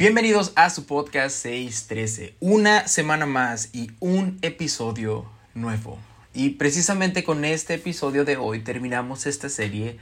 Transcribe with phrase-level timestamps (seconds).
[0.00, 2.34] Bienvenidos a su podcast 613.
[2.40, 5.98] Una semana más y un episodio nuevo.
[6.32, 9.98] Y precisamente con este episodio de hoy terminamos esta serie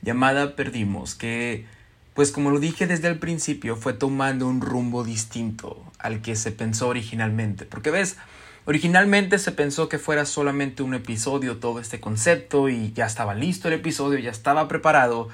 [0.00, 1.66] llamada Perdimos, que
[2.14, 6.52] pues como lo dije desde el principio fue tomando un rumbo distinto al que se
[6.52, 7.64] pensó originalmente.
[7.64, 8.18] Porque ves,
[8.64, 13.66] originalmente se pensó que fuera solamente un episodio todo este concepto y ya estaba listo
[13.66, 15.30] el episodio, ya estaba preparado.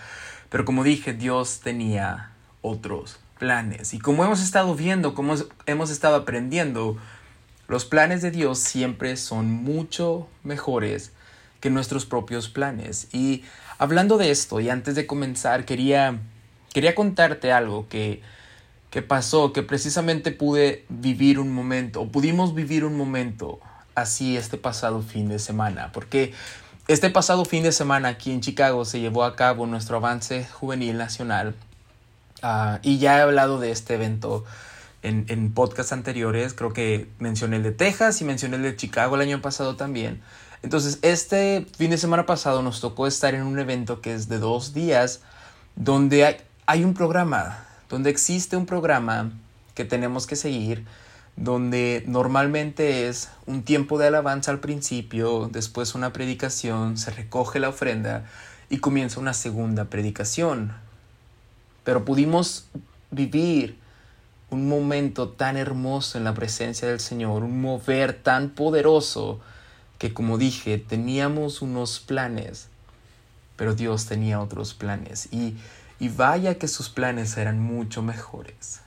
[0.49, 2.33] Pero como dije, Dios tenía
[2.63, 3.95] otros planes.
[3.95, 5.35] Y como hemos estado viendo, como
[5.67, 6.97] hemos estado aprendiendo,
[7.69, 11.13] los planes de Dios siempre son mucho mejores
[11.61, 13.09] que nuestros propios planes.
[13.13, 13.45] Y
[13.79, 16.19] hablando de esto, y antes de comenzar, quería,
[16.73, 18.23] quería contarte algo que,
[18.91, 23.61] que pasó, que precisamente pude vivir un momento, o pudimos vivir un momento
[23.95, 26.33] así este pasado fin de semana, porque
[26.87, 30.97] este pasado fin de semana aquí en Chicago se llevó a cabo nuestro avance juvenil
[30.97, 31.55] nacional
[32.43, 34.45] Ah, y ya he hablado de este evento
[35.03, 36.55] en, en podcasts anteriores.
[36.55, 40.23] Creo que mencioné el de Texas y mencioné el de Chicago el año pasado también.
[40.63, 44.39] Entonces, este fin de semana pasado nos tocó estar en un evento que es de
[44.39, 45.21] dos días,
[45.77, 49.33] donde hay, hay un programa, donde existe un programa
[49.75, 50.85] que tenemos que seguir,
[51.37, 57.69] donde normalmente es un tiempo de alabanza al principio, después una predicación, se recoge la
[57.69, 58.25] ofrenda
[58.69, 60.73] y comienza una segunda predicación
[61.89, 62.67] pero pudimos
[63.11, 63.79] vivir
[64.51, 69.41] un momento tan hermoso en la presencia del Señor, un mover tan poderoso
[69.97, 72.69] que como dije, teníamos unos planes,
[73.57, 75.57] pero Dios tenía otros planes y,
[75.99, 78.83] y vaya que sus planes eran mucho mejores.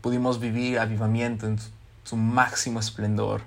[0.00, 1.58] pudimos vivir avivamiento en
[2.04, 3.42] su máximo esplendor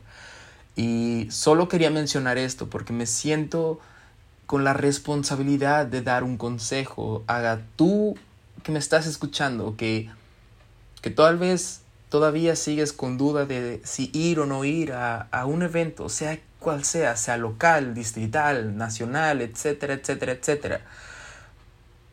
[0.75, 3.79] y solo quería mencionar esto porque me siento
[4.47, 7.23] con la responsabilidad de dar un consejo.
[7.25, 8.17] Haga tú
[8.63, 10.09] que me estás escuchando, que,
[11.01, 15.45] que tal vez todavía sigues con duda de si ir o no ir a, a
[15.45, 20.81] un evento, sea cual sea, sea local, distrital, nacional, etcétera, etcétera, etcétera.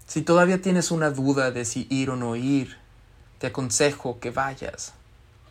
[0.06, 2.76] Si todavía tienes una duda de si ir o no ir,
[3.38, 4.94] te aconsejo que vayas.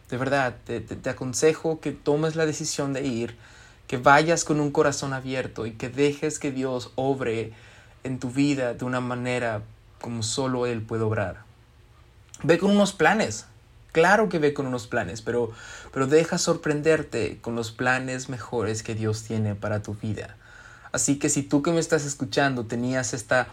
[0.09, 3.35] De verdad, te, te, aconsejo que tomes la decisión de ir,
[3.87, 7.53] que vayas con un corazón abierto y que dejes que Dios obre
[8.03, 9.61] en tu vida de una manera
[10.01, 11.43] como solo Él puede obrar.
[12.43, 13.45] Ve con unos planes.
[13.91, 15.51] Claro que ve con unos planes, pero,
[15.93, 20.35] pero deja sorprenderte con los planes mejores que Dios tiene para tu vida.
[20.91, 23.47] Así que si tú que me estás escuchando tenías esta,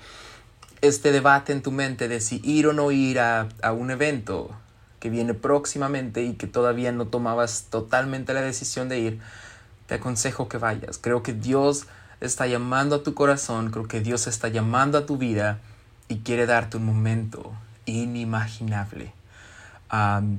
[0.81, 4.51] este debate en tu mente de si ir o no ir a, a un evento
[4.99, 9.21] que viene próximamente y que todavía no tomabas totalmente la decisión de ir,
[9.87, 10.99] te aconsejo que vayas.
[10.99, 11.87] Creo que Dios
[12.21, 15.61] está llamando a tu corazón, creo que Dios está llamando a tu vida
[16.13, 17.53] y quiere darte un momento
[17.87, 19.13] inimaginable.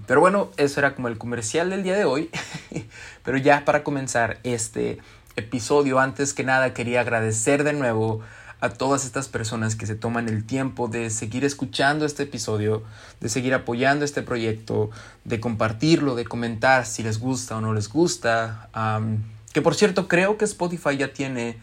[0.07, 2.29] pero bueno, eso era como el comercial del día de hoy.
[3.23, 4.99] pero ya para comenzar este
[5.35, 8.21] episodio, antes que nada quería agradecer de nuevo
[8.61, 12.83] a todas estas personas que se toman el tiempo de seguir escuchando este episodio,
[13.19, 14.91] de seguir apoyando este proyecto,
[15.25, 18.69] de compartirlo, de comentar si les gusta o no les gusta.
[19.53, 21.57] que por cierto, creo que Spotify ya tiene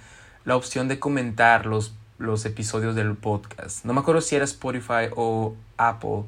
[0.44, 3.84] la opción de comentar los los episodios del podcast.
[3.84, 6.24] No me acuerdo si era Spotify o Apple,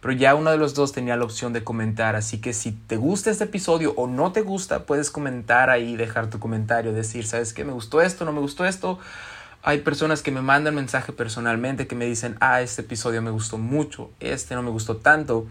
[0.00, 2.96] pero ya uno de los dos tenía la opción de comentar, así que si te
[2.96, 7.54] gusta este episodio o no te gusta, puedes comentar ahí, dejar tu comentario, decir, ¿sabes
[7.54, 7.64] qué?
[7.64, 8.98] Me gustó esto, no me gustó esto.
[9.62, 13.56] Hay personas que me mandan mensaje personalmente que me dicen, ah, este episodio me gustó
[13.58, 15.46] mucho, este no me gustó tanto.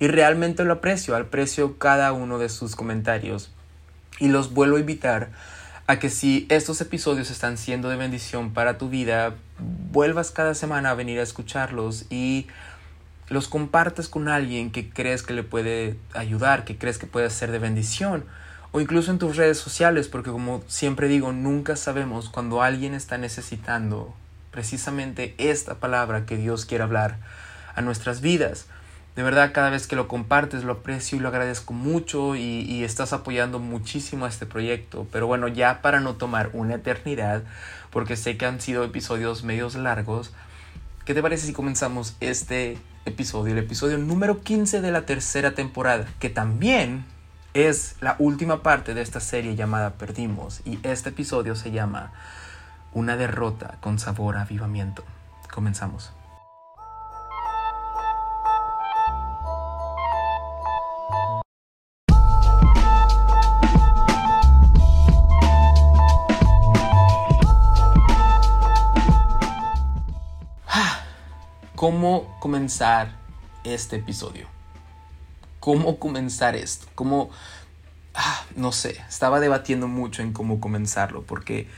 [0.00, 3.50] Y realmente lo aprecio, aprecio cada uno de sus comentarios.
[4.20, 5.30] Y los vuelvo a invitar
[5.88, 10.90] a que si estos episodios están siendo de bendición para tu vida, vuelvas cada semana
[10.90, 12.46] a venir a escucharlos y
[13.30, 17.52] los compartas con alguien que crees que le puede ayudar, que crees que puede ser
[17.52, 18.26] de bendición,
[18.70, 23.16] o incluso en tus redes sociales, porque como siempre digo, nunca sabemos cuando alguien está
[23.16, 24.14] necesitando
[24.50, 27.16] precisamente esta palabra que Dios quiere hablar
[27.74, 28.66] a nuestras vidas.
[29.18, 33.12] De verdad, cada vez que lo compartes lo aprecio y lo agradezco mucho y, estás
[33.12, 35.08] apoyando muchísimo a este proyecto.
[35.10, 37.42] Pero bueno, ya para no tomar una eternidad,
[37.90, 40.32] porque sé que han sido episodios medios largos,
[41.04, 46.06] ¿qué te parece si comenzamos este episodio, el episodio número 15 de la tercera temporada,
[46.20, 47.04] que también
[47.54, 52.12] es la última parte de esta serie llamada Perdimos y este episodio se llama
[52.92, 55.02] Una derrota con sabor a avivamiento.
[55.52, 56.12] Comenzamos.
[71.78, 73.14] Cómo comenzar
[73.62, 74.48] este episodio.
[75.60, 77.30] cómo comenzar esto, cómo,
[78.14, 81.68] ah, no sé, estaba debatiendo mucho en cómo comenzarlo, porque,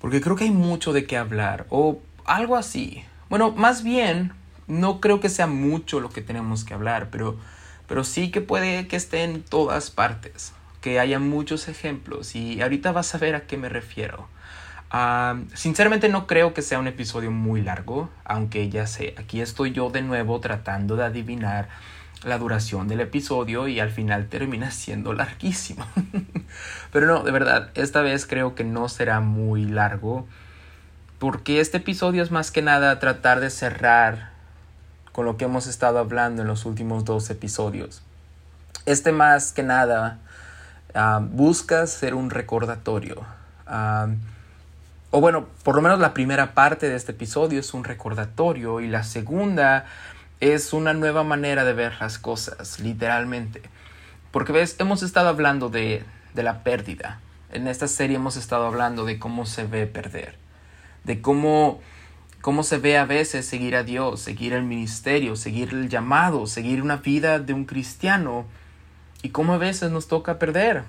[0.00, 3.04] porque creo que hay mucho de qué hablar, o algo así.
[3.30, 4.32] Bueno, más bien,
[4.66, 7.38] no creo que sea mucho lo que tenemos que hablar, pero,
[7.86, 12.90] pero sí que puede que esté en todas partes, que haya muchos ejemplos, y ahorita
[12.90, 14.26] vas a ver a qué me refiero.
[15.54, 19.90] Sinceramente no creo que sea un episodio muy largo, aunque ya sé, aquí estoy yo
[19.90, 21.68] de nuevo tratando de adivinar
[22.24, 25.86] la duración del episodio y al final termina siendo larguísimo.
[26.92, 30.26] Pero no, de verdad, esta vez creo que no será muy largo,
[31.18, 34.30] porque este episodio es más que nada tratar de cerrar
[35.12, 38.02] con lo que hemos estado hablando en los últimos dos episodios.
[38.84, 40.18] Este más que nada
[41.32, 43.24] busca ser un recordatorio.
[45.16, 48.86] O bueno, por lo menos la primera parte de este episodio es un recordatorio y
[48.86, 49.86] la segunda
[50.40, 53.62] es una nueva manera de ver las cosas, literalmente.
[54.30, 56.04] Porque ves, hemos estado hablando de,
[56.34, 57.18] de la pérdida.
[57.50, 60.36] En esta serie hemos estado hablando de cómo se ve perder,
[61.04, 61.80] de cómo,
[62.42, 66.82] cómo se ve a veces seguir a Dios, seguir el ministerio, seguir el llamado, seguir
[66.82, 68.44] una vida de un cristiano
[69.22, 70.84] y cómo a veces nos toca perder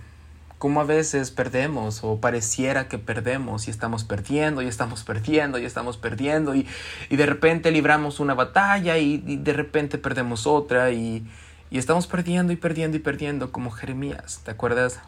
[0.57, 5.65] cómo a veces perdemos o pareciera que perdemos y estamos perdiendo y estamos perdiendo y
[5.65, 6.67] estamos perdiendo y,
[7.09, 11.27] y de repente libramos una batalla y, de repente perdemos otra y,
[11.69, 14.99] y, estamos perdiendo y perdiendo y perdiendo como Jeremías, ¿te acuerdas?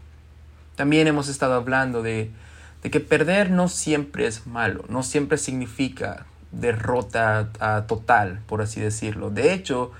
[0.75, 2.31] También hemos estado hablando de,
[2.84, 7.50] de que perder no siempre es malo, no siempre significa derrota
[7.88, 9.30] total, por así decirlo.
[9.30, 9.92] De hecho,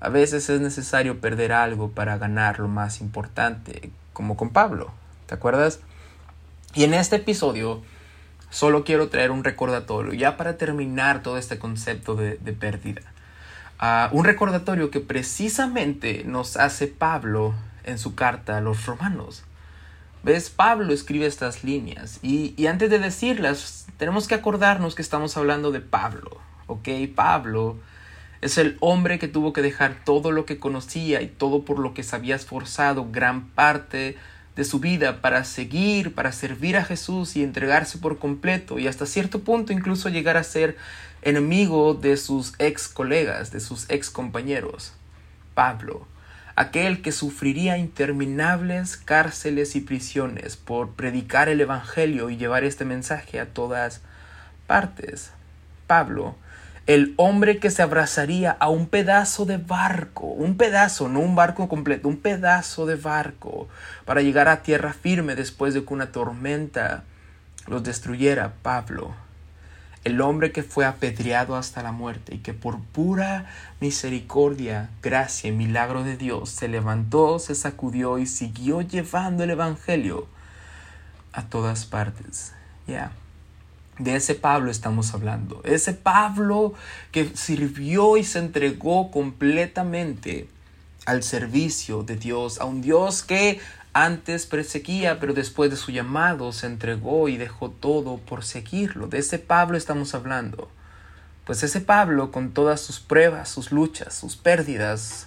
[0.00, 4.92] a veces es necesario perder algo para ganar lo más importante, como con Pablo,
[5.28, 5.80] ¿te acuerdas?
[6.74, 7.82] Y en este episodio
[8.50, 13.02] solo quiero traer un recordatorio, ya para terminar todo este concepto de, pérdida.
[13.78, 17.54] Ah, un recordatorio que precisamente nos hace Pablo
[17.84, 19.44] en su carta a los romanos.
[20.24, 20.50] ¿Ves?
[20.50, 25.70] Pablo escribe estas líneas y, y, antes de decirlas tenemos que acordarnos que estamos hablando
[25.70, 26.88] de Pablo, ¿ok?
[27.14, 27.76] Pablo
[28.40, 31.94] es el hombre que tuvo que dejar todo lo que conocía y todo por lo
[31.94, 34.16] que se había esforzado gran parte
[34.58, 39.06] de su vida para seguir, para servir a Jesús y entregarse por completo y hasta
[39.06, 40.76] cierto punto incluso llegar a ser
[41.22, 44.94] enemigo de sus ex colegas, de sus ex compañeros.
[45.54, 46.08] Pablo,
[46.56, 53.38] aquel que sufriría interminables cárceles y prisiones por predicar el Evangelio y llevar este mensaje
[53.38, 54.00] a todas
[54.66, 55.30] partes.
[55.86, 56.34] Pablo,
[56.88, 61.68] el hombre que se abrazaría a un pedazo de barco, un pedazo, no un barco
[61.68, 63.68] completo, un pedazo de barco,
[64.06, 67.04] para llegar a tierra firme después de que una tormenta
[67.66, 69.14] los destruyera, Pablo,
[70.04, 73.44] el hombre que fue apedreado hasta la muerte y que por pura
[73.80, 80.26] misericordia, gracia y milagro de Dios se levantó, se sacudió y siguió llevando el Evangelio
[81.34, 82.54] a todas partes.
[82.86, 83.12] Ya.
[83.98, 85.60] De ese Pablo estamos hablando.
[85.64, 86.74] Ese Pablo
[87.10, 90.48] que sirvió y se entregó completamente
[91.04, 93.60] al servicio de Dios, a un Dios que
[93.92, 99.08] antes perseguía, pero después de su llamado se entregó y dejó todo por seguirlo.
[99.08, 100.68] De ese Pablo estamos hablando.
[101.44, 105.26] Pues ese Pablo, con todas sus pruebas, sus luchas, sus pérdidas,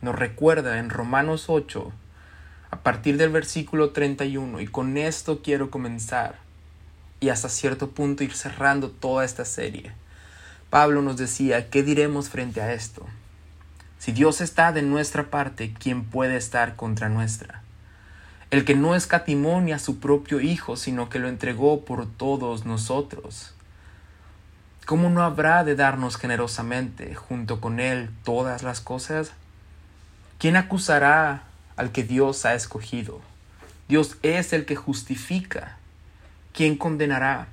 [0.00, 1.90] nos recuerda en Romanos 8,
[2.70, 6.45] a partir del versículo 31, y con esto quiero comenzar
[7.20, 9.92] y hasta cierto punto ir cerrando toda esta serie.
[10.70, 13.06] Pablo nos decía, ¿qué diremos frente a esto?
[13.98, 17.62] Si Dios está de nuestra parte, ¿quién puede estar contra nuestra?
[18.50, 22.64] El que no escatimó ni a su propio Hijo, sino que lo entregó por todos
[22.64, 23.54] nosotros.
[24.84, 29.32] ¿Cómo no habrá de darnos generosamente junto con Él todas las cosas?
[30.38, 31.42] ¿Quién acusará
[31.76, 33.20] al que Dios ha escogido?
[33.88, 35.78] Dios es el que justifica.
[36.56, 37.48] ¿Quién condenará?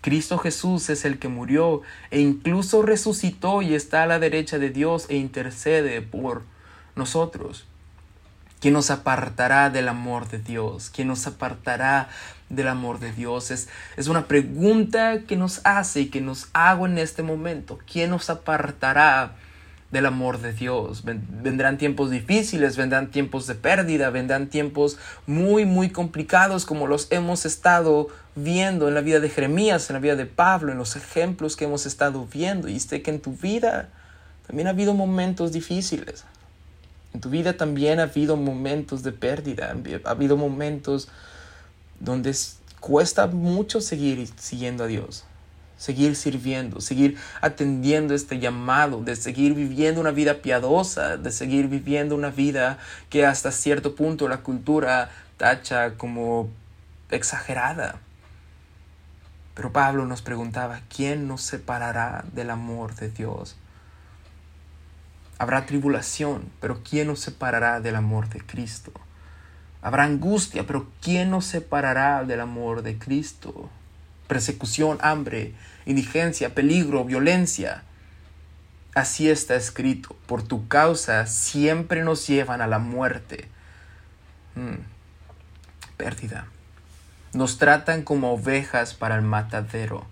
[0.00, 4.70] Cristo Jesús es el que murió e incluso resucitó y está a la derecha de
[4.70, 6.42] Dios e intercede por
[6.94, 7.66] nosotros.
[8.60, 10.90] ¿Quién nos apartará del amor de Dios?
[10.90, 12.08] ¿Quién nos apartará
[12.48, 13.50] del amor de Dios?
[13.50, 17.78] Es, es una pregunta que nos hace y que nos hago en este momento.
[17.90, 19.36] ¿Quién nos apartará
[19.90, 21.04] del amor de Dios.
[21.04, 27.46] Vendrán tiempos difíciles, vendrán tiempos de pérdida, vendrán tiempos muy, muy complicados como los hemos
[27.46, 31.56] estado viendo en la vida de Jeremías, en la vida de Pablo, en los ejemplos
[31.56, 32.68] que hemos estado viendo.
[32.68, 33.88] Y sé que en tu vida
[34.46, 36.24] también ha habido momentos difíciles.
[37.14, 39.74] En tu vida también ha habido momentos de pérdida,
[40.04, 41.08] ha habido momentos
[42.00, 42.34] donde
[42.80, 45.24] cuesta mucho seguir siguiendo a Dios.
[45.76, 52.14] Seguir sirviendo, seguir atendiendo este llamado, de seguir viviendo una vida piadosa, de seguir viviendo
[52.14, 52.78] una vida
[53.10, 56.48] que hasta cierto punto la cultura tacha como
[57.10, 57.98] exagerada.
[59.54, 63.56] Pero Pablo nos preguntaba, ¿quién nos separará del amor de Dios?
[65.38, 68.92] Habrá tribulación, pero ¿quién nos separará del amor de Cristo?
[69.82, 73.70] Habrá angustia, pero ¿quién nos separará del amor de Cristo?
[74.26, 75.54] Persecución, hambre,
[75.84, 77.82] indigencia, peligro, violencia.
[78.94, 83.48] Así está escrito, por tu causa siempre nos llevan a la muerte.
[84.54, 84.76] Hmm.
[85.96, 86.46] Pérdida.
[87.32, 90.06] Nos tratan como ovejas para el matadero.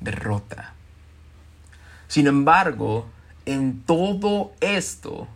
[0.00, 0.72] Derrota.
[2.08, 3.06] Sin embargo,
[3.44, 5.28] en todo esto,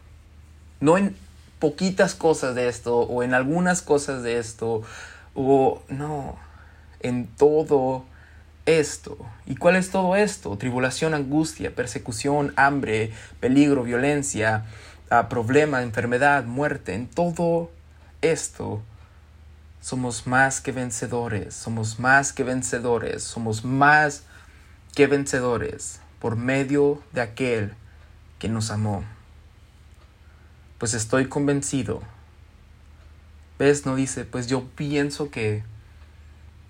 [0.80, 1.16] no en
[1.58, 4.82] poquitas cosas de esto o en algunas cosas de esto
[5.34, 6.36] o no,
[7.02, 8.04] en todo
[8.66, 9.18] esto.
[9.46, 10.56] ¿Y cuál es todo esto?
[10.56, 14.64] Tribulación, angustia, persecución, hambre, peligro, violencia,
[15.10, 16.94] ah, problema, enfermedad, muerte.
[16.94, 17.70] En todo
[18.20, 18.82] esto
[19.80, 24.22] somos más que vencedores, somos más que vencedores, somos más
[24.94, 27.74] que vencedores por medio de aquel
[28.38, 29.04] que nos amó
[30.82, 32.02] pues estoy convencido.
[33.56, 33.86] ¿Ves?
[33.86, 35.62] No dice, pues yo pienso que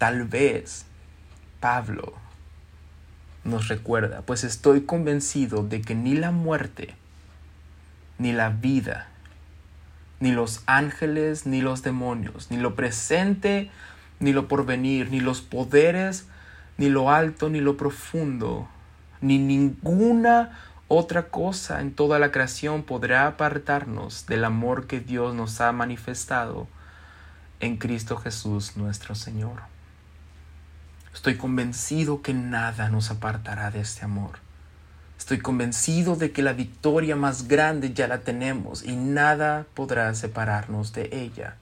[0.03, 0.85] tal vez
[1.61, 2.15] Pablo
[3.45, 6.97] nos recuerda, pues estoy convencido de que ni la muerte,
[8.19, 9.07] ni la vida,
[10.19, 13.71] ni los ángeles, ni los demonios, ni lo presente,
[14.19, 16.27] ni lo porvenir, ni los poderes,
[16.79, 18.67] ni lo alto, ni lo profundo,
[19.21, 25.61] ni ninguna otra cosa en toda la creación podrá apartarnos del amor que Dios nos
[25.61, 26.67] ha manifestado
[27.61, 29.72] en Cristo Jesús nuestro Señor.
[31.15, 34.39] Estoy convencido que nada nos apartará de este amor.
[35.19, 40.93] Estoy convencido de que la victoria más grande ya la tenemos y nada podrá separarnos
[40.93, 41.57] de ella.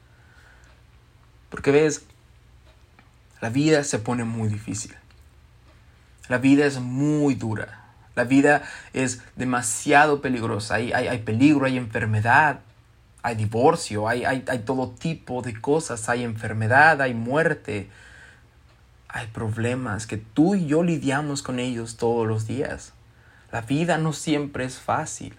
[1.50, 2.04] Porque ves,
[3.40, 4.94] la vida se pone muy difícil.
[6.28, 7.84] La vida es muy dura.
[8.14, 10.76] La vida es demasiado peligrosa.
[10.76, 12.60] Hay, hay, peligro, hay enfermedad,
[13.22, 16.08] hay divorcio, hay, hay, hay todo tipo de cosas.
[16.08, 17.90] Hay enfermedad, hay muerte.
[19.12, 22.92] Hay problemas que tú y yo lidiamos con ellos todos los días.
[23.52, 25.34] La vida no siempre es fácil.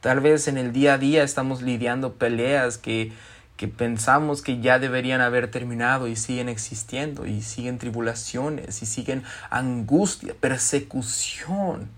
[0.00, 3.12] Tal vez en el día a día estamos lidiando peleas que
[3.58, 9.24] que pensamos que ya deberían haber terminado y siguen existiendo y siguen tribulaciones y siguen
[9.50, 11.90] angustia, persecución.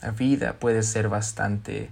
[0.00, 1.90] La vida puede ser bastante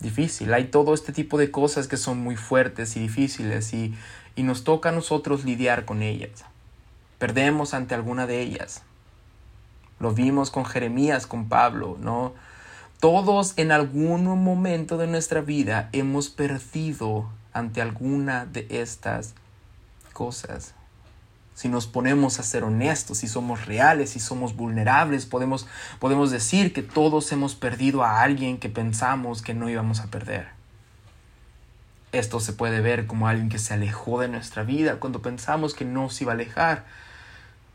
[0.00, 0.54] difícil.
[0.54, 3.94] Hay todo este tipo de cosas que son muy fuertes y difíciles y,
[4.38, 6.44] y nos toca a nosotros lidiar con ellas.
[7.18, 8.82] Perdemos ante alguna de ellas.
[9.98, 12.34] Lo vimos con Jeremías, con Pablo, ¿no?
[13.00, 19.34] Todos en algún momento de nuestra vida hemos perdido ante alguna de estas
[20.12, 20.74] cosas.
[21.54, 25.66] Si nos ponemos a ser honestos, si somos reales, si somos vulnerables, podemos,
[25.98, 30.57] podemos decir que todos hemos perdido a alguien que pensamos que no íbamos a perder.
[32.12, 35.84] Esto se puede ver como alguien que se alejó de nuestra vida cuando pensamos que
[35.84, 36.84] no se iba a alejar.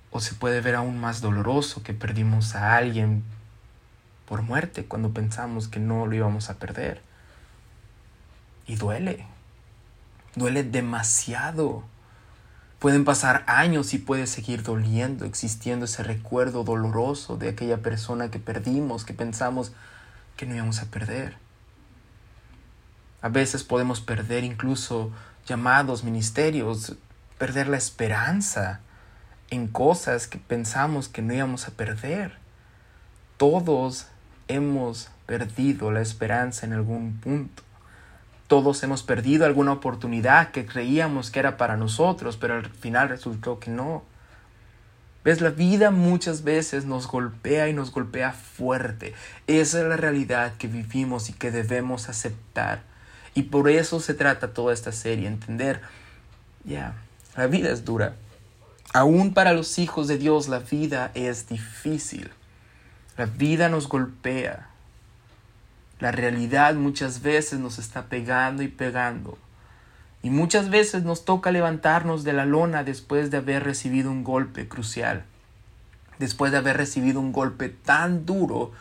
[0.10, 3.24] O se puede ver aún más doloroso que perdimos a alguien
[4.28, 7.02] por muerte cuando pensamos que no lo íbamos a perder.
[8.66, 9.26] Y duele,
[10.36, 11.84] duele demasiado.
[12.80, 18.40] Pueden pasar años y puede seguir doliendo, existiendo ese recuerdo doloroso de aquella persona que
[18.40, 19.74] perdimos, que pensamos
[20.38, 21.43] que no íbamos a perder.
[23.24, 25.10] A veces podemos perder incluso
[25.48, 26.98] llamados, ministerios,
[27.38, 28.82] perder la esperanza
[29.50, 32.34] en cosas que pensamos que no íbamos a perder.
[33.38, 34.08] Todos
[34.50, 37.64] hemos perdido la esperanza en algún punto.
[38.48, 43.58] Todos hemos perdido alguna oportunidad que creíamos que era para nosotros, pero al final resultó
[43.58, 44.04] que no.
[45.24, 45.40] ¿Ves?
[45.40, 49.14] La vida muchas veces nos golpea y nos golpea fuerte.
[49.48, 52.92] Esa es la realidad que vivimos y que debemos aceptar.
[53.34, 55.82] Y por eso se trata toda esta serie, entender,
[56.64, 56.96] ya,
[57.36, 58.16] la vida es dura.
[58.94, 62.30] Aún para los hijos de Dios la vida es difícil.
[63.18, 64.68] La vida nos golpea.
[66.00, 69.38] La realidad muchas veces nos está pegando y pegando.
[70.22, 74.68] Y muchas veces nos toca levantarnos de la lona después de haber recibido un golpe
[74.68, 75.26] crucial.
[76.20, 78.72] Después de haber recibido un golpe tan duro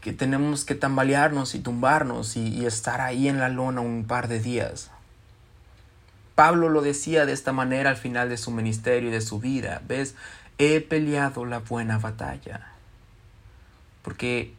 [0.00, 4.38] que tenemos que tambalearnos y tumbarnos y, estar ahí en la lona un par de
[4.38, 4.90] días.
[6.34, 9.80] Pablo lo decía de esta manera al final de su ministerio y de su vida.
[9.86, 10.14] ¿Ves?
[10.58, 12.68] He peleado la buena batalla.
[14.02, 14.52] Porque,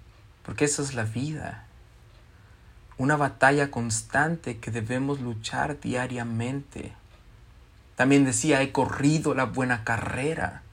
[0.43, 1.65] porque esa es la vida.
[2.97, 6.93] Una batalla constante que debemos luchar diariamente.
[7.95, 10.63] También decía, he corrido la buena carrera.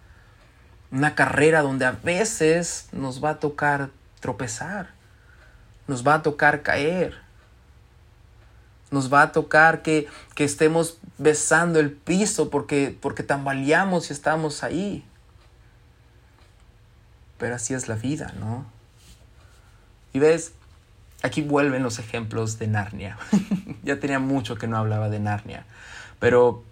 [0.93, 3.91] Una carrera donde a veces nos va a tocar
[4.23, 4.89] tropezar.
[5.87, 7.21] Nos va a tocar caer
[8.93, 14.63] nos va a tocar que, que estemos besando el piso porque, porque tambaleamos y estamos
[14.63, 15.05] ahí.
[17.39, 18.67] Pero así es la vida, ¿no?
[20.13, 20.53] Y ves,
[21.23, 23.17] aquí vuelven los ejemplos de Narnia.
[23.83, 25.65] ya tenía mucho que no hablaba de Narnia.
[26.21, 26.63] Pero,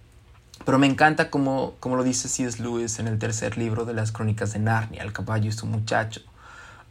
[0.64, 2.62] pero me encanta como, como lo dice C.S.
[2.62, 6.20] Lewis en el tercer libro de las crónicas de Narnia, El caballo y su muchacho.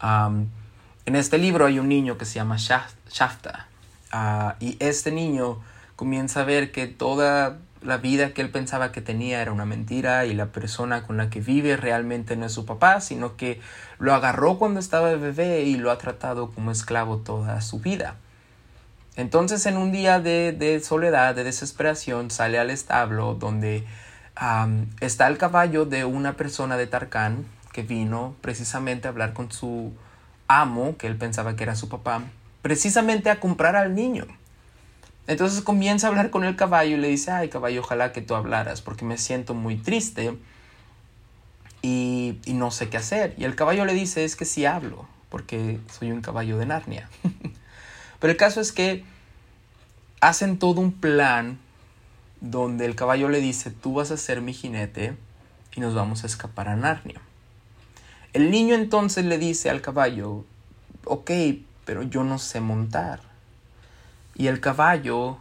[0.01, 3.70] En este libro hay un niño que se llama Shafta
[4.12, 5.60] Ah, y este niño
[5.96, 10.25] comienza a ver que toda la vida que él pensaba que tenía era una mentira
[10.25, 13.62] y la persona con la que vive realmente no es su papá, sino que
[14.00, 18.15] lo agarró cuando estaba bebé y lo ha tratado como esclavo toda su vida.
[19.15, 23.86] Entonces en un día de, soledad, de desesperación, sale al establo donde
[25.01, 29.93] está el caballo de una persona de Tarkán que vino precisamente a hablar con su
[30.47, 32.23] amo, que él pensaba que era su papá,
[32.61, 34.25] precisamente a comprar al niño.
[35.27, 38.33] Entonces comienza a hablar con el caballo y le dice, ay caballo, ojalá que tú
[38.33, 40.35] hablaras porque me siento muy triste
[41.81, 43.35] y, no sé qué hacer.
[43.38, 47.09] Y el caballo le dice, es que sí hablo, porque soy un caballo de Narnia.
[48.19, 49.05] Pero el caso es que
[50.19, 51.59] hacen todo un plan
[52.41, 55.15] donde el caballo le dice, tú vas a ser mi jinete
[55.75, 57.21] y nos vamos a escapar a Narnia.
[58.31, 60.45] El niño entonces le dice al caballo,
[61.05, 61.31] ok,
[61.83, 63.21] pero yo no sé montar.
[64.36, 65.38] Y el caballo,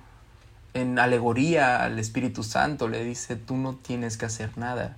[0.72, 4.96] en alegoría al Espíritu Santo, le dice, tú no tienes que hacer nada.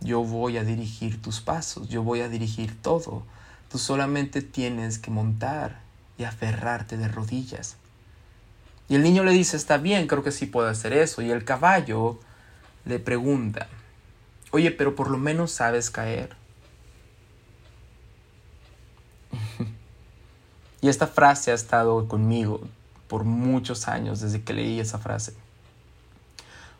[0.00, 3.22] Yo voy a dirigir tus pasos, yo voy a dirigir todo.
[3.70, 5.80] Tú solamente tienes que montar
[6.18, 7.76] y aferrarte de rodillas.
[8.90, 11.22] Y el niño le dice, está bien, creo que sí puedo hacer eso.
[11.22, 12.20] Y el caballo
[12.84, 13.68] le pregunta,
[14.50, 16.36] oye, pero por lo menos sabes caer.
[20.86, 22.60] Y esta frase ha estado conmigo
[23.08, 25.34] por muchos años desde que leí esa frase.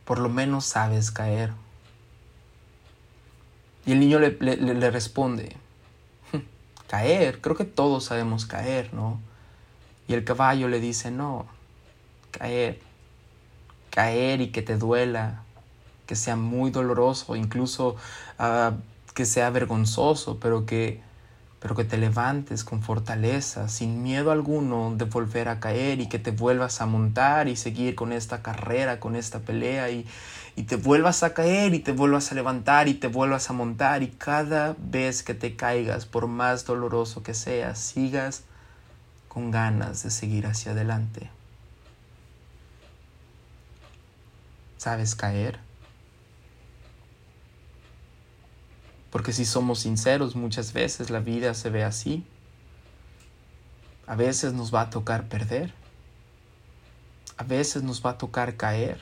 [0.05, 1.53] Por lo menos sabes caer.
[3.85, 5.57] Y el niño le, responde,
[6.31, 6.39] hm,
[6.87, 9.19] caer, creo que todos sabemos caer, ¿no?
[10.07, 11.47] Y el caballo le dice, no,
[12.31, 12.79] caer,
[13.91, 15.43] caer y que te duela,
[16.07, 17.97] que sea muy doloroso, incluso
[18.39, 18.73] uh,
[19.15, 21.03] que sea vergonzoso, pero que
[21.61, 26.19] pero que te levantes con fortaleza, sin miedo alguno de volver a caer y que
[26.19, 30.07] te vuelvas a montar y seguir con esta carrera, con esta pelea y,
[30.55, 34.03] y te vuelvas a caer y te vuelvas a levantar y te vuelvas a montar
[34.03, 38.43] y cada vez que te caigas, por más doloroso que sea, sigas
[39.29, 41.31] con ganas de seguir hacia adelante.
[44.79, 45.66] ¿Sabes caer?
[49.17, 52.23] Porque si somos sinceros, muchas veces la vida se ve así.
[54.07, 55.73] A veces nos va a tocar perder.
[57.39, 59.01] A veces nos va a tocar caer.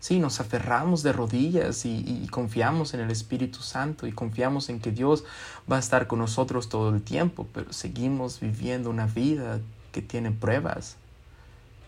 [0.00, 4.92] Sí, nos aferramos de rodillas y, confiamos en el Espíritu Santo y confiamos en que
[4.92, 5.24] Dios
[5.70, 9.60] va a estar con nosotros todo el tiempo, pero seguimos viviendo una vida
[9.92, 10.96] que tiene pruebas,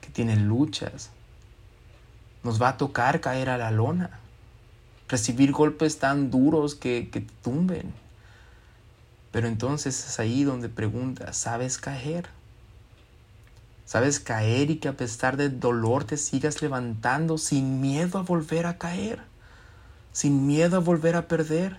[0.02, 1.08] que tiene luchas.
[2.42, 4.20] Nos va a tocar caer a la lona
[5.08, 7.92] recibir golpes tan duros que, que te tumben.
[9.32, 12.28] Pero entonces es ahí donde preguntas, ¿sabes caer?
[13.84, 18.66] ¿Sabes caer y que a pesar del dolor te sigas levantando sin miedo a volver
[18.66, 19.20] a caer?
[20.12, 21.76] Sin miedo a volver a perder?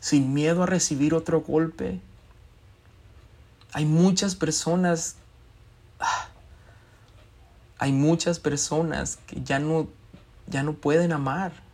[0.00, 2.00] Sin miedo a recibir otro golpe?
[3.72, 5.16] Hay muchas personas,
[6.00, 6.28] ah,
[7.78, 9.88] hay muchas personas que ya no,
[10.46, 11.67] ya no pueden amar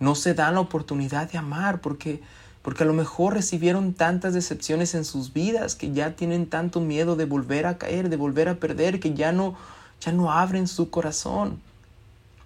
[0.00, 2.22] no se dan la oportunidad de amar porque,
[2.62, 7.16] porque a lo mejor recibieron tantas decepciones en sus vidas que ya tienen tanto miedo
[7.16, 9.56] de volver a caer, de volver a perder, que ya no,
[10.00, 11.60] ya no abren su corazón.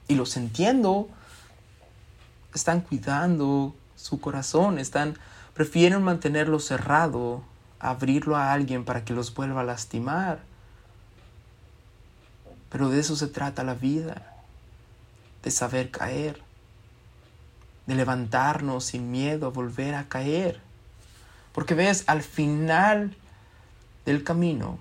[0.08, 1.08] Y los entiendo,
[2.54, 5.16] están cuidando su corazón, están,
[5.54, 7.42] prefieren mantenerlo cerrado,
[7.78, 10.40] abrirlo a alguien para que los vuelva a lastimar.
[12.70, 14.34] Pero de eso se trata la vida,
[15.42, 16.51] de saber caer
[17.86, 20.60] de levantarnos sin miedo a volver a caer.
[21.52, 23.16] Porque ves, al final
[24.04, 24.78] del camino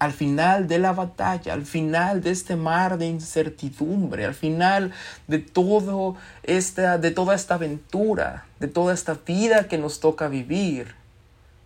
[0.00, 4.92] al final de la batalla, al final de este mar de incertidumbre, al final
[5.28, 10.94] de todo esta, de toda esta aventura, de toda esta vida que nos toca vivir,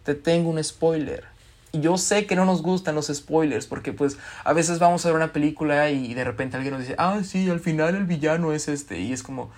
[0.03, 1.25] te tengo un spoiler.
[1.71, 5.11] Y yo sé que no nos gustan los spoilers, porque pues a veces vamos a
[5.11, 8.53] ver una película y de repente alguien nos dice, ah, sí, al final el villano
[8.53, 9.53] es este, y es como,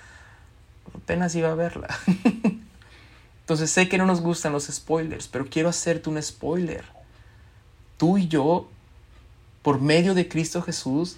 [0.94, 1.88] apenas iba a verla.
[3.40, 6.96] Entonces sé que no nos gustan los spoilers, pero quiero hacerte un spoiler
[7.96, 8.68] tú y yo,
[9.62, 11.16] por medio de Cristo Jesús,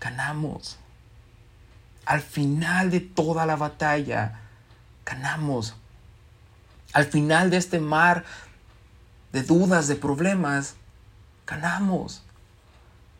[0.00, 0.78] ganamos.
[2.04, 4.40] Al final de toda la batalla,
[5.06, 5.74] ganamos.
[6.92, 8.24] Al final de este mar
[9.32, 10.74] de dudas, de problemas,
[11.46, 12.22] ganamos.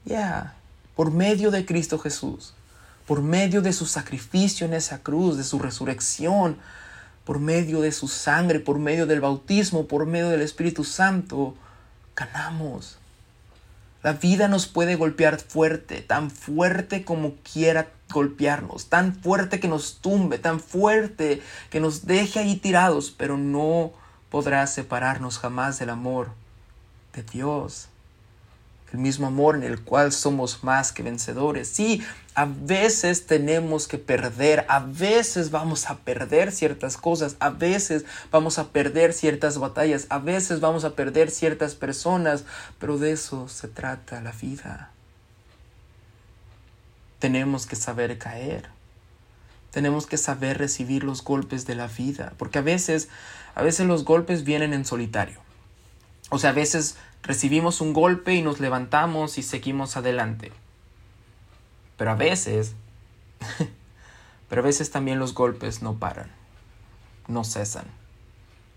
[0.04, 0.56] Ya,
[0.96, 2.54] por medio de Cristo Jesús,
[3.06, 6.56] por medio de su sacrificio en esa cruz, de su resurrección,
[7.24, 11.54] por medio de su sangre, por medio del bautismo, por medio del Espíritu Santo,
[12.16, 12.98] ganamos.
[14.02, 19.98] La vida nos puede golpear fuerte, tan fuerte como quiera golpearnos, tan fuerte que nos
[20.00, 23.92] tumbe, tan fuerte que nos deje ahí tirados, pero no
[24.28, 26.30] podrá separarnos jamás del amor
[27.14, 27.88] de Dios
[28.92, 31.68] el mismo amor en el cual somos más que vencedores.
[31.68, 32.02] Sí,
[32.34, 38.58] a veces tenemos que perder, a veces vamos a perder ciertas cosas, a veces vamos
[38.58, 42.44] a perder ciertas batallas, a veces vamos a perder ciertas personas,
[42.78, 44.90] pero de eso se trata la vida.
[47.18, 48.68] Tenemos que saber caer.
[49.70, 53.08] Tenemos que saber recibir los golpes de la vida, porque a veces
[53.54, 55.40] a veces los golpes vienen en solitario.
[56.30, 60.52] O sea, a veces recibimos un golpe y nos levantamos y seguimos adelante.
[61.96, 62.74] Pero a veces,
[64.48, 66.30] pero a veces también los golpes no paran,
[67.28, 67.86] no cesan.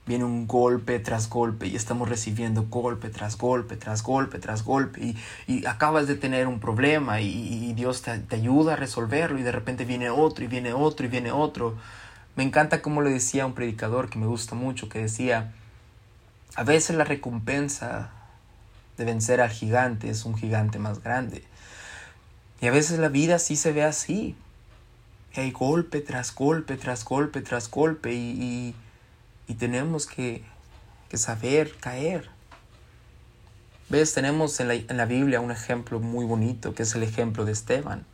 [0.06, 5.16] Viene un golpe tras golpe y estamos recibiendo golpe tras golpe, tras golpe, tras golpe.
[5.48, 9.52] Y, acabas de tener un problema y, Dios te, te ayuda a resolverlo y de
[9.52, 11.76] repente viene otro y viene otro y viene otro.
[12.36, 15.54] Me encanta como le decía un predicador que me gusta mucho, que decía,
[16.56, 18.12] a veces la recompensa
[18.98, 21.44] de vencer al gigante es un gigante más grande.
[22.62, 24.36] Y a veces la vida sí se ve así.
[25.36, 28.14] Y hay golpe tras golpe, tras golpe, tras golpe.
[28.14, 28.76] Y,
[29.48, 30.44] y, tenemos que,
[31.10, 32.30] que, saber caer.
[33.90, 34.14] ¿Ves?
[34.14, 37.52] Tenemos en la, en la Biblia un ejemplo muy bonito, que es el ejemplo de
[37.52, 38.06] Esteban.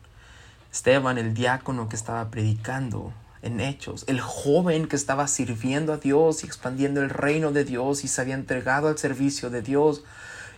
[0.71, 6.43] Esteban, el diácono que estaba predicando en hechos, el joven que estaba sirviendo a Dios
[6.43, 10.03] y expandiendo el reino de Dios y se había entregado al servicio de Dios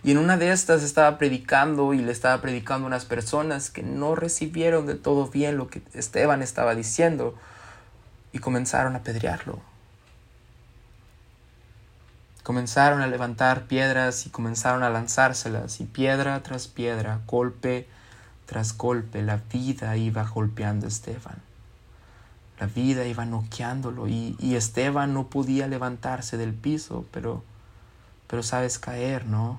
[0.04, 4.14] y en una de estas estaba predicando y le estaba predicando unas personas que no
[4.14, 7.34] recibieron de todo bien lo que Esteban estaba diciendo
[8.30, 9.60] y comenzaron a pedrearlo.
[12.42, 17.88] Comenzaron a levantar piedras y comenzaron a lanzárselas y piedra tras piedra, golpe
[18.44, 21.40] tras golpe, la vida iba golpeando a Esteban.
[22.60, 27.42] La vida iba noqueándolo y, y Esteban no podía levantarse del piso, pero,
[28.26, 29.58] pero sabes caer, ¿no?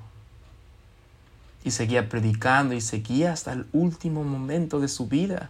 [1.66, 5.50] Y seguía predicando y seguía hasta el último momento de su vida,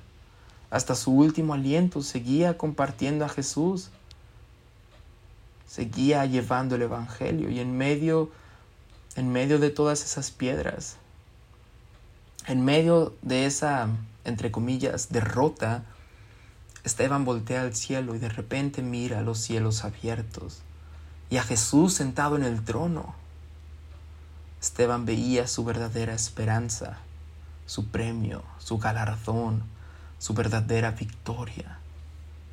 [0.72, 3.90] hasta su último aliento, seguía compartiendo a Jesús,
[5.68, 8.32] seguía llevando el Evangelio y en medio,
[9.18, 10.96] en medio de todas esas piedras,
[12.48, 13.90] en medio de esa,
[14.24, 15.84] entre comillas, derrota,
[16.86, 20.62] Esteban voltea al cielo y de repente mira a los cielos abiertos
[21.30, 23.25] y a Jesús sentado en el trono
[24.62, 26.98] Esteban veía su verdadera esperanza,
[27.66, 29.64] su premio, su galardón,
[30.18, 31.80] su verdadera victoria,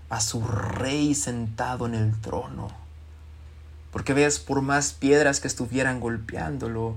[0.09, 2.69] a su rey sentado en el trono.
[3.93, 6.97] Porque ves, por más piedras que estuvieran golpeándolo,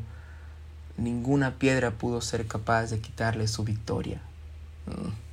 [0.97, 4.21] ninguna piedra pudo ser capaz de quitarle su victoria.
[4.85, 5.25] Mm.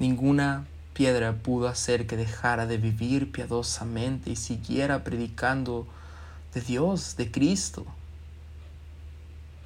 [0.00, 5.86] Ninguna piedra pudo hacer que dejara de vivir piadosamente y siguiera predicando
[6.54, 7.86] de Dios, de Cristo.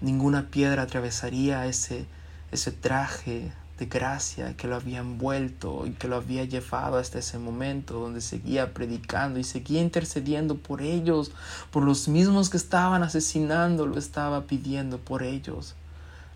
[0.01, 2.07] Ninguna piedra atravesaría ese,
[2.53, 7.39] ese traje de gracia que lo había envuelto y que lo había llevado hasta ese
[7.39, 11.33] momento donde seguía predicando y seguía intercediendo por ellos,
[11.71, 15.75] por los mismos que estaban asesinando, lo estaba pidiendo por ellos.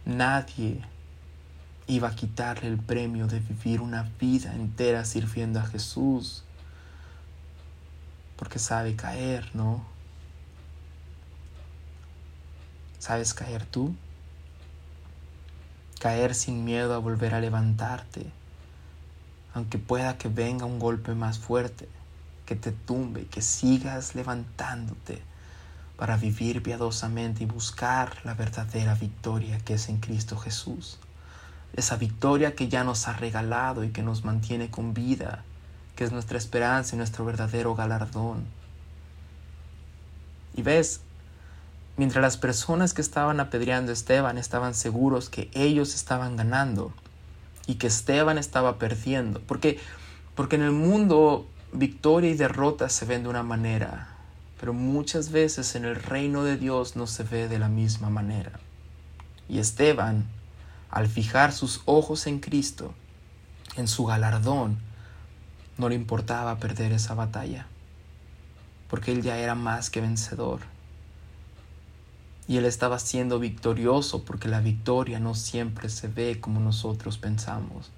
[0.04, 0.82] Nadie
[1.86, 6.44] iba a quitarle el premio de vivir una vida entera sirviendo a Jesús,
[8.36, 9.84] porque sabe caer, ¿no?
[13.00, 13.94] ¿Sabes caer tú?
[16.00, 18.26] Caer sin miedo a volver a levantarte,
[19.54, 21.88] aunque pueda que venga un golpe más fuerte,
[22.44, 25.22] que te tumbe, que sigas levantándote,
[25.96, 30.98] para vivir piadosamente y buscar la verdadera victoria que es en Cristo Jesús.
[31.72, 35.42] Esa victoria que ya nos ha regalado y que nos mantiene con vida,
[35.96, 38.44] que es nuestra esperanza y nuestro verdadero galardón.
[40.54, 41.00] Y ves,
[42.00, 46.94] mientras las personas que estaban apedreando a Esteban estaban seguros que ellos estaban ganando
[47.66, 49.78] y que Esteban estaba perdiendo, porque
[50.34, 54.16] porque en el mundo victoria y derrota se ven de una manera,
[54.58, 58.52] pero muchas veces en el reino de Dios no se ve de la misma manera.
[59.46, 60.24] Y Esteban,
[60.88, 62.94] al fijar sus ojos en Cristo,
[63.76, 64.78] en su galardón,
[65.76, 67.66] no le importaba perder esa batalla,
[68.88, 70.69] porque él ya era más que vencedor.
[72.50, 77.92] Y él estaba siendo victorioso porque la victoria no siempre se ve como nosotros pensamos.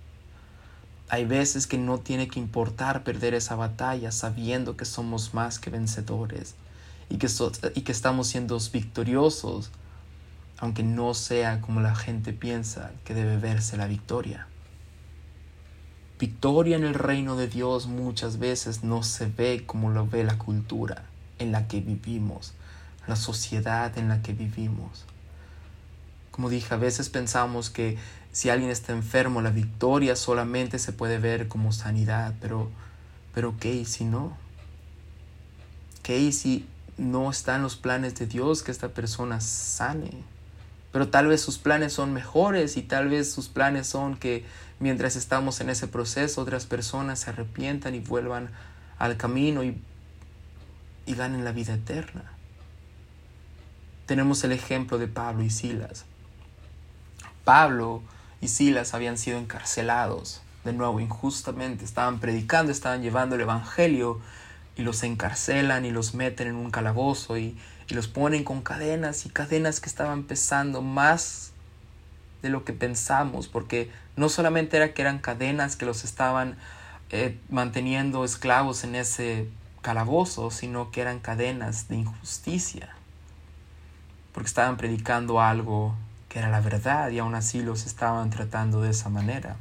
[1.08, 5.70] Hay veces que no tiene que importar perder esa batalla sabiendo que somos más que
[5.70, 6.54] vencedores
[7.08, 7.28] y que,
[7.74, 9.70] y que estamos siendo victoriosos,
[10.58, 14.48] aunque no sea como la gente piensa que debe verse la victoria.
[16.18, 20.36] Victoria en el reino de Dios muchas veces no se ve como lo ve la
[20.36, 21.06] cultura
[21.38, 22.52] en la que vivimos,
[23.06, 25.04] la sociedad en la que vivimos.
[26.30, 27.98] Como dije, a veces pensamos que
[28.32, 32.70] si alguien está enfermo, la victoria solamente se puede ver como sanidad, pero,
[33.34, 34.36] pero ¿qué si no?
[36.02, 40.10] ¿Qué si no están los planes de Dios que esta persona sane?
[40.92, 44.44] Pero tal vez sus planes son mejores y tal vez sus planes son que
[44.80, 48.50] mientras estamos en ese proceso otras personas se arrepientan y vuelvan
[48.98, 49.80] al camino y,
[51.06, 52.32] y ganen la vida eterna.
[54.12, 56.04] Tenemos el ejemplo de Pablo y Silas.
[57.44, 58.02] Pablo
[58.42, 60.42] y Silas habían sido encarcelados.
[60.64, 64.20] De nuevo, injustamente, estaban predicando, estaban llevando el Evangelio
[64.76, 67.56] y los encarcelan y los meten en un calabozo y,
[67.88, 71.52] los ponen con cadenas y cadenas que estaban pesando más
[72.42, 76.58] de lo que pensamos, porque no solamente era que eran cadenas que los estaban
[77.08, 79.48] eh, manteniendo esclavos en ese
[79.80, 82.94] calabozo, sino que eran cadenas de injusticia,
[84.32, 85.94] porque estaban predicando algo
[86.28, 89.56] que era la verdad y aún así los estaban tratando de esa manera.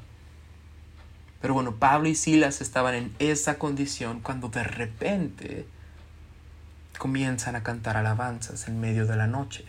[1.42, 5.68] Pero bueno, Pablo y Silas estaban en esa condición cuando de repente
[6.98, 9.66] comienzan a cantar alabanzas en medio de la noche.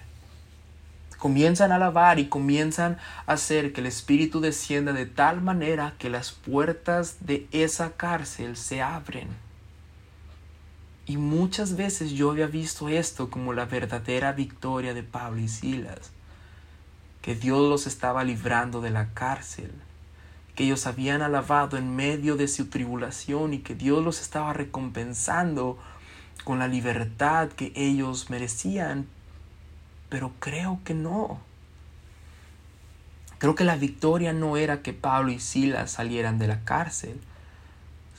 [1.19, 6.11] Comienzan a alabar y comienzan a hacer que el Espíritu descienda de tal manera que
[6.11, 9.29] las puertas de esa cárcel se abren.
[11.07, 16.13] Y muchas veces yo había visto esto como la verdadera victoria de Pablo y Silas
[17.23, 19.71] que Dios los estaba librando de la cárcel,
[20.57, 25.79] que ellos habían alabado en medio de su tribulación y que Dios los estaba recompensando
[26.45, 29.07] con la libertad que ellos merecían,
[30.09, 31.41] pero creo que no.
[33.39, 37.21] Creo que la victoria no era que Pablo y Silas salieran de la cárcel,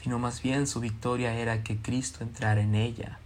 [0.03, 3.19] sino más bien su victoria era que Cristo entrara en ella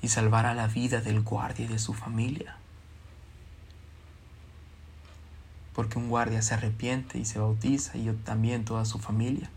[0.00, 2.56] y salvara la vida del guardia y de su familia.
[5.78, 9.48] porque un guardia se arrepiente y se bautiza y yo también toda su familia.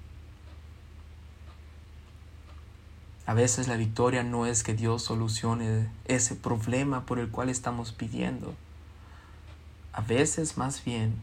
[3.26, 7.92] A veces la victoria no es que Dios solucione ese problema por el cual estamos
[7.92, 8.54] pidiendo.
[9.94, 11.16] A veces más bien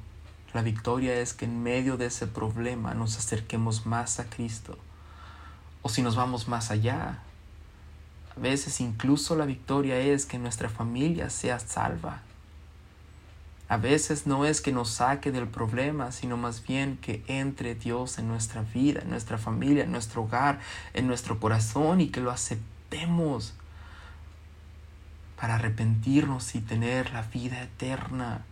[0.53, 4.77] la victoria es que en medio de ese problema nos acerquemos más a Cristo.
[5.83, 7.19] O si nos vamos más allá,
[8.37, 12.23] a veces incluso la victoria es que nuestra familia sea salva
[13.69, 18.19] a veces no es que nos saque del problema, sino más bien que entre Dios
[18.19, 20.59] en nuestra vida, en nuestra familia, en nuestro hogar,
[20.95, 23.53] en nuestro corazón y que lo aceptemos
[25.39, 28.43] para arrepentirnos y tener la vida eterna.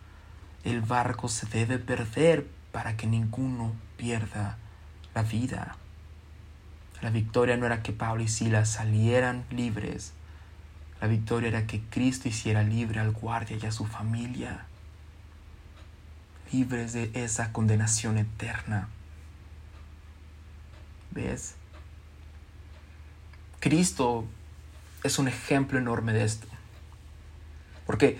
[0.63, 4.57] El barco se debe perder para que ninguno pierda
[5.15, 5.77] la vida.
[7.01, 10.13] La victoria no era que Pablo y Silas salieran libres.
[10.99, 14.65] La victoria era que Cristo hiciera libre al guardia y a su familia
[16.51, 18.87] libres de esa condenación eterna.
[21.11, 21.55] ¿Ves?
[23.59, 24.25] Cristo
[25.03, 26.47] es un ejemplo enorme de esto.
[27.85, 28.17] Porque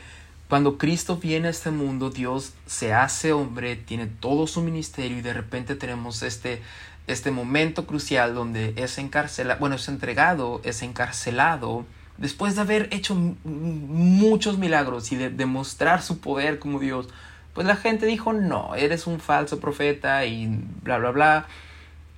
[0.49, 5.21] cuando Cristo viene a este mundo, Dios se hace hombre, tiene todo su ministerio y
[5.21, 6.61] de repente tenemos este,
[7.07, 11.85] este momento crucial donde es encarcelado, bueno, es entregado, es encarcelado,
[12.17, 17.07] después de haber hecho muchos milagros y de demostrar su poder como Dios,
[17.53, 20.47] pues la gente dijo, no, eres un falso profeta y
[20.83, 21.45] bla, bla, bla.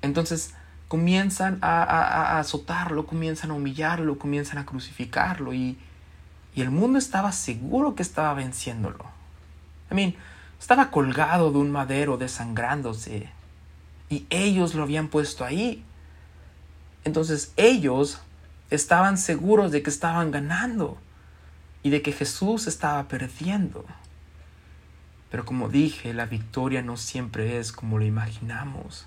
[0.02, 0.54] Entonces
[0.90, 5.78] comienzan a, azotarlo, comienzan a humillarlo, comienzan a crucificarlo y,
[6.56, 9.06] Y el mundo estaba seguro que estaba venciéndolo.
[9.92, 10.16] I mean,
[10.60, 13.30] estaba colgado de un madero desangrándose.
[14.10, 15.84] Y ellos lo habían puesto ahí.
[17.04, 18.20] Entonces ellos
[18.70, 20.98] estaban seguros de que estaban ganando
[21.84, 23.86] y de que Jesús estaba perdiendo.
[25.32, 29.06] Pero como dije, la victoria no siempre es como lo imaginamos.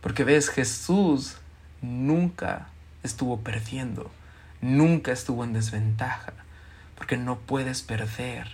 [0.00, 1.36] Porque ves, Jesús
[1.80, 2.68] nunca
[3.02, 4.10] estuvo perdiendo,
[4.60, 6.32] nunca estuvo en desventaja,
[6.96, 8.48] porque no puedes perder,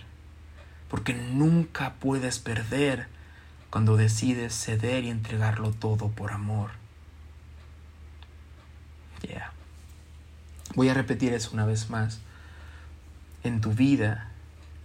[0.89, 3.07] porque nunca puedes perder
[3.71, 6.71] cuando decides ceder y entregarlo todo por amor.
[9.27, 9.53] Yeah.
[10.75, 12.19] Voy a repetir eso una vez más.
[13.43, 14.29] En tu vida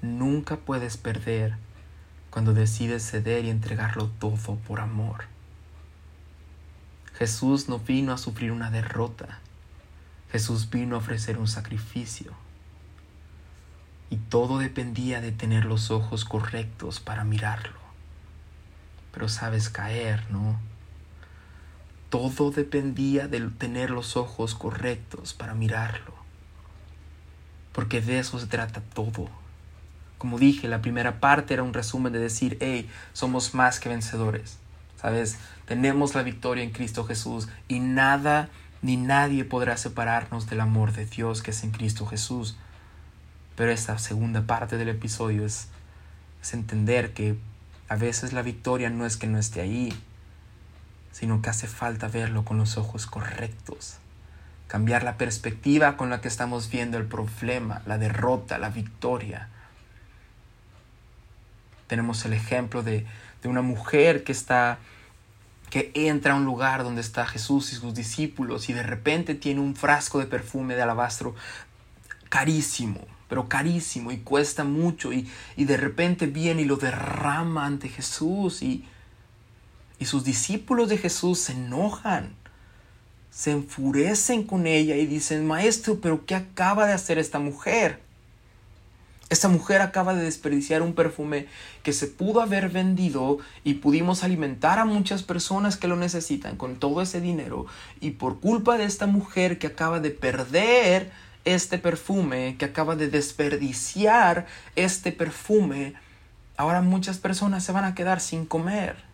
[0.03, 1.57] nunca puedes perder
[2.31, 5.25] cuando decides ceder y entregarlo todo por amor.
[7.15, 9.41] Jesús no vino a sufrir una derrota.
[10.31, 12.33] Jesús vino a ofrecer un sacrificio.
[14.11, 17.86] Y todo dependía de tener los ojos correctos para mirarlo.
[19.17, 20.61] Pero sabes caer, ¿no?
[22.11, 26.13] Todo dependía de tener los ojos correctos para mirarlo.
[27.73, 29.31] Porque de eso se trata todo.
[30.19, 34.59] Como dije, la primera parte era un resumen de decir, hey, somos más que vencedores.
[35.01, 35.39] ¿Sabes?
[35.65, 38.51] Tenemos la victoria en Cristo Jesús y nada
[38.83, 42.59] ni nadie podrá separarnos del amor de Dios que es en Cristo Jesús.
[43.57, 45.69] Pero esta segunda parte del episodio es,
[46.43, 47.39] es entender que
[47.89, 49.93] a veces la victoria no es que no esté ahí,
[51.13, 53.99] sino que hace falta verlo con los ojos correctos.
[54.69, 59.49] Cambiar la perspectiva con la que estamos viendo el problema, la derrota, la victoria.
[61.87, 63.07] Tenemos el ejemplo de,
[63.43, 64.79] de una mujer que está
[65.71, 69.61] que entra a un lugar donde está Jesús y sus discípulos y de repente tiene
[69.61, 71.35] un frasco de perfume de alabastro
[72.29, 77.89] carísimo, pero carísimo y cuesta mucho y, y de repente viene y lo derrama ante
[77.89, 78.85] Jesús y,
[79.99, 82.35] y sus discípulos de Jesús se enojan,
[83.31, 88.01] se enfurecen con ella y dicen, Maestro, pero ¿qué acaba de hacer esta mujer?
[89.29, 91.47] Esta mujer acaba de desperdiciar un perfume
[91.83, 96.77] que se pudo haber vendido y pudimos alimentar a muchas personas que lo necesitan con
[96.77, 97.67] todo ese dinero.
[98.01, 101.11] Y por culpa de esta mujer que acaba de perder
[101.47, 105.95] este perfume, que acaba de desperdiciar este perfume,
[106.59, 109.07] ahora muchas personas se van a quedar sin comer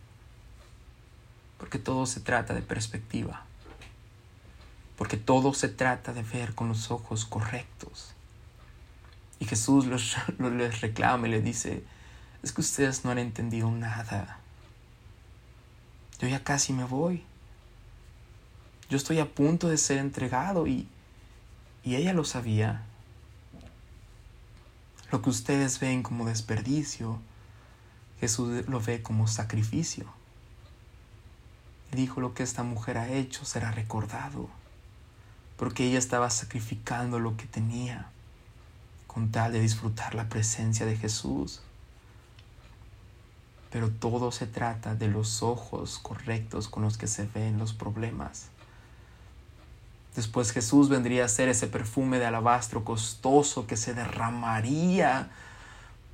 [1.62, 3.44] porque todo se trata de perspectiva,
[4.98, 8.14] porque todo se trata de ver con los ojos correctos.
[9.38, 11.84] Y Jesús los, les reclama y les dice,
[12.42, 14.40] es que ustedes no han entendido nada.
[16.18, 17.22] Yo ya casi me voy.
[18.90, 20.88] Yo estoy a punto de ser entregado y,
[21.84, 22.82] y ella lo sabía.
[25.10, 27.20] Lo que ustedes ven como desperdicio,
[28.20, 30.06] Jesús lo ve como sacrificio
[31.96, 34.48] dijo lo que esta mujer ha hecho será recordado,
[35.56, 38.10] porque ella estaba sacrificando lo que tenía
[39.06, 41.60] con tal de disfrutar la presencia de Jesús.
[43.70, 48.48] Pero todo se trata de los ojos correctos con los que se ven los problemas.
[50.14, 55.30] Después Jesús vendría a ser ese perfume de alabastro costoso que se derramaría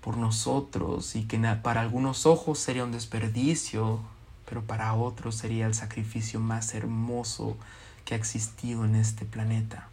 [0.01, 4.01] por nosotros y que para algunos ojos sería un desperdicio,
[4.49, 7.57] pero para otros sería el sacrificio más hermoso
[8.05, 9.89] que ha existido en este planeta.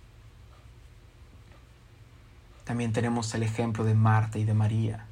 [2.63, 5.06] También tenemos el ejemplo de Marta y de María.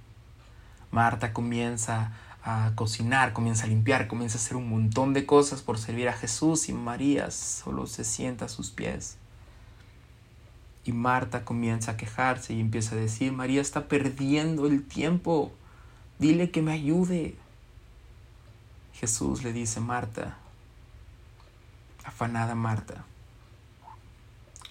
[0.92, 2.12] Marta comienza
[2.44, 6.14] a cocinar, comienza a limpiar, comienza a hacer un montón de cosas por servir a
[6.14, 9.18] Jesús y María solo se sienta a sus pies.
[10.84, 15.54] Y Marta comienza a quejarse y empieza a decir, María está perdiendo el tiempo,
[16.20, 17.38] dile que me ayude.
[18.94, 20.38] Jesús le dice, Marta,
[22.04, 23.06] afanada Marta,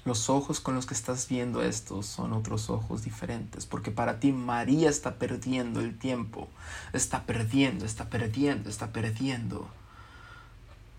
[0.05, 4.33] los ojos con los que estás viendo esto son otros ojos diferentes, porque para ti
[4.33, 6.49] María está perdiendo el tiempo,
[6.93, 9.69] está perdiendo, está perdiendo, está perdiendo.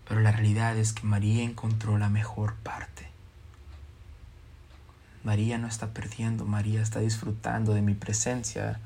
[0.08, 3.08] Pero la realidad es que María encontró la mejor parte.
[5.22, 8.80] María no está perdiendo, María está disfrutando de mi presencia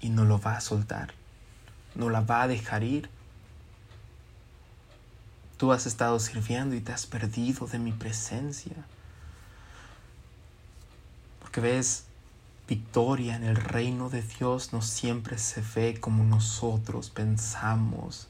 [0.00, 1.14] y no lo va a soltar,
[1.94, 3.10] no la va a dejar ir
[5.62, 8.74] Tú has estado sirviendo y te has perdido de mi presencia.
[11.52, 12.04] Porque ves,
[12.66, 18.28] victoria en el reino de Dios no siempre se ve como nosotros pensamos.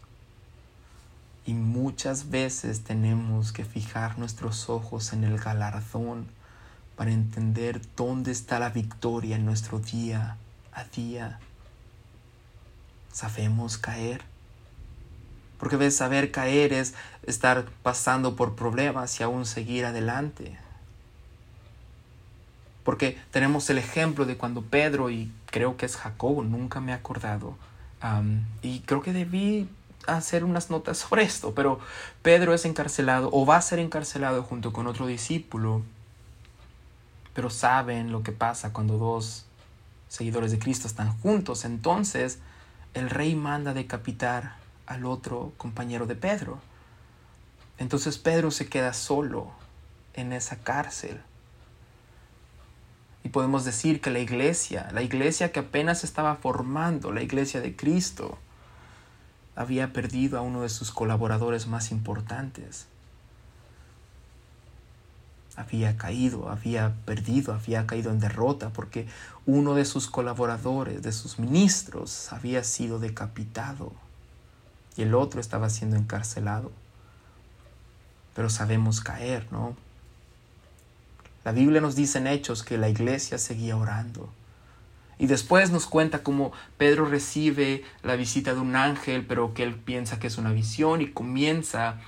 [1.47, 6.27] Y muchas veces tenemos que fijar nuestros ojos en el galardón
[6.97, 10.37] para entender dónde está la victoria en nuestro día
[10.73, 11.39] a día.
[13.13, 14.23] Sabemos caer.
[15.61, 20.59] Porque ves, saber caer es estar pasando por problemas y aún seguir adelante.
[22.85, 26.95] Porque tenemos el ejemplo de cuando Pedro y creo que es Jacobo, nunca me he
[26.95, 27.57] acordado.
[28.63, 29.69] y creo que debí
[30.07, 31.79] hacer unas notas sobre esto, pero
[32.23, 35.83] Pedro es encarcelado o va a ser encarcelado junto con otro discípulo.
[37.35, 39.47] Pero saben lo que pasa cuando dos
[40.09, 41.65] seguidores de Cristo están juntos.
[41.65, 42.39] Entonces
[42.95, 44.57] el rey manda decapitar
[44.87, 46.61] al otro compañero de Pedro.
[47.79, 49.51] Entonces Pedro se queda solo
[50.13, 51.23] en esa cárcel.
[53.25, 57.77] Y podemos decir que la iglesia, la iglesia que apenas estaba formando, la iglesia de
[57.77, 58.39] Cristo,
[59.55, 62.87] había perdido a uno de sus colaboradores más importantes.
[65.55, 69.07] Había caído, había perdido, había caído en derrota porque
[69.45, 73.93] uno de sus colaboradores, de sus ministros, había sido decapitado
[74.97, 76.73] y el otro estaba siendo encarcelado.
[78.35, 79.77] Pero sabemos caer, ¿no?
[81.45, 84.33] La Biblia nos dice en Hechos que la iglesia seguía orando.
[85.19, 89.75] Y después nos cuenta cómo Pedro recibe la visita de un ángel, pero que él
[89.77, 92.01] piensa que es una visión y comienza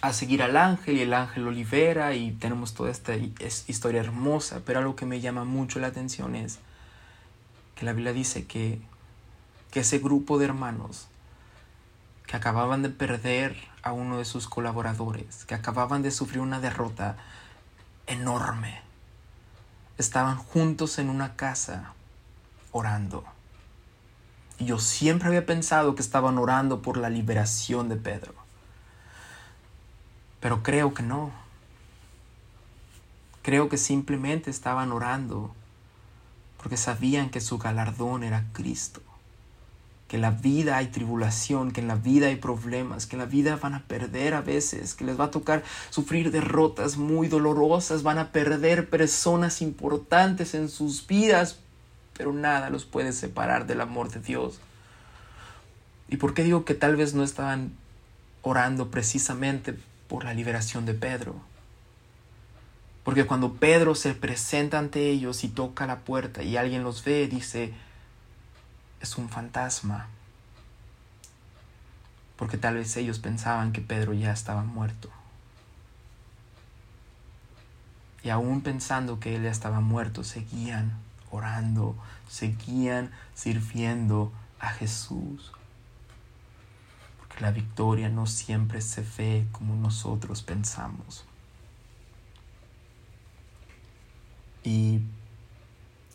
[0.00, 4.62] a seguir al ángel y el ángel lo libera y tenemos toda esta historia hermosa.
[4.64, 6.58] Pero algo que me llama mucho la atención es
[7.74, 8.80] que la Biblia dice que,
[9.70, 11.08] que ese grupo de hermanos
[12.26, 17.16] que acababan de perder a uno de sus colaboradores, que acababan de sufrir una derrota,
[18.08, 18.80] enorme.
[19.96, 21.92] Estaban juntos en una casa
[22.72, 23.24] orando.
[24.58, 28.34] Y yo siempre había pensado que estaban orando por la liberación de Pedro.
[30.40, 31.30] Pero creo que no.
[33.42, 35.54] Creo que simplemente estaban orando
[36.60, 39.00] porque sabían que su galardón era Cristo
[40.08, 43.26] que en la vida hay tribulación, que en la vida hay problemas, que en la
[43.26, 48.02] vida van a perder a veces, que les va a tocar sufrir derrotas muy dolorosas,
[48.02, 51.58] van a perder personas importantes en sus vidas,
[52.16, 54.60] pero nada los puede separar del amor de Dios.
[56.08, 57.72] ¿Y por qué digo que tal vez no estaban
[58.40, 59.74] orando precisamente
[60.08, 61.36] por la liberación de Pedro?
[63.04, 67.28] Porque cuando Pedro se presenta ante ellos y toca la puerta y alguien los ve,
[67.28, 67.74] dice,
[69.00, 70.08] es un fantasma.
[72.36, 75.10] Porque tal vez ellos pensaban que Pedro ya estaba muerto.
[78.22, 80.92] Y aún pensando que él ya estaba muerto, seguían
[81.30, 81.96] orando,
[82.28, 85.52] seguían sirviendo a Jesús.
[87.18, 91.24] Porque la victoria no siempre se ve como nosotros pensamos.
[94.64, 95.00] Y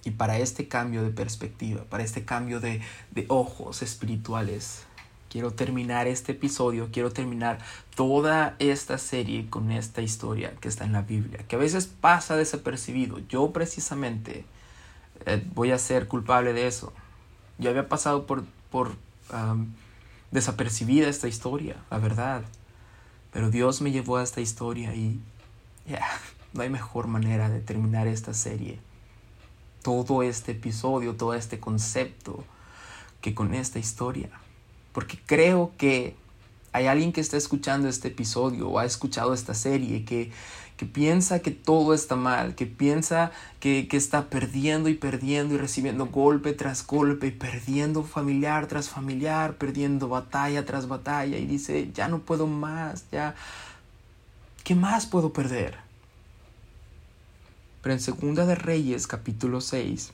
[0.03, 2.81] y para este cambio de perspectiva, para este cambio de,
[3.29, 4.83] ojos espirituales,
[5.29, 7.59] quiero terminar este episodio, quiero terminar
[7.95, 12.35] toda esta serie con esta historia que está en la Biblia, que a veces pasa
[12.35, 13.19] desapercibido.
[13.29, 14.45] Yo precisamente
[15.25, 16.91] eh, voy a ser culpable de eso.
[17.57, 18.95] Yo había pasado por, por
[20.31, 22.43] desapercibida esta historia, la verdad.
[23.31, 25.19] Pero Dios me llevó a esta historia y
[25.87, 26.05] ya,
[26.53, 28.79] no hay mejor manera de terminar esta serie
[29.83, 32.43] todo este episodio, todo este concepto
[33.21, 34.29] que con esta historia.
[34.93, 36.15] Porque creo que
[36.71, 40.31] hay alguien que está escuchando este episodio o ha escuchado esta serie que,
[40.75, 45.57] que piensa que todo está mal, que piensa que, que, está perdiendo y perdiendo y
[45.59, 52.07] recibiendo golpe tras golpe perdiendo familiar tras familiar, perdiendo batalla tras batalla y dice, ya
[52.07, 53.35] no puedo más, ya,
[54.63, 55.82] ¿qué más puedo perder?
[57.83, 60.13] Pero en Segunda de Reyes capítulo 6,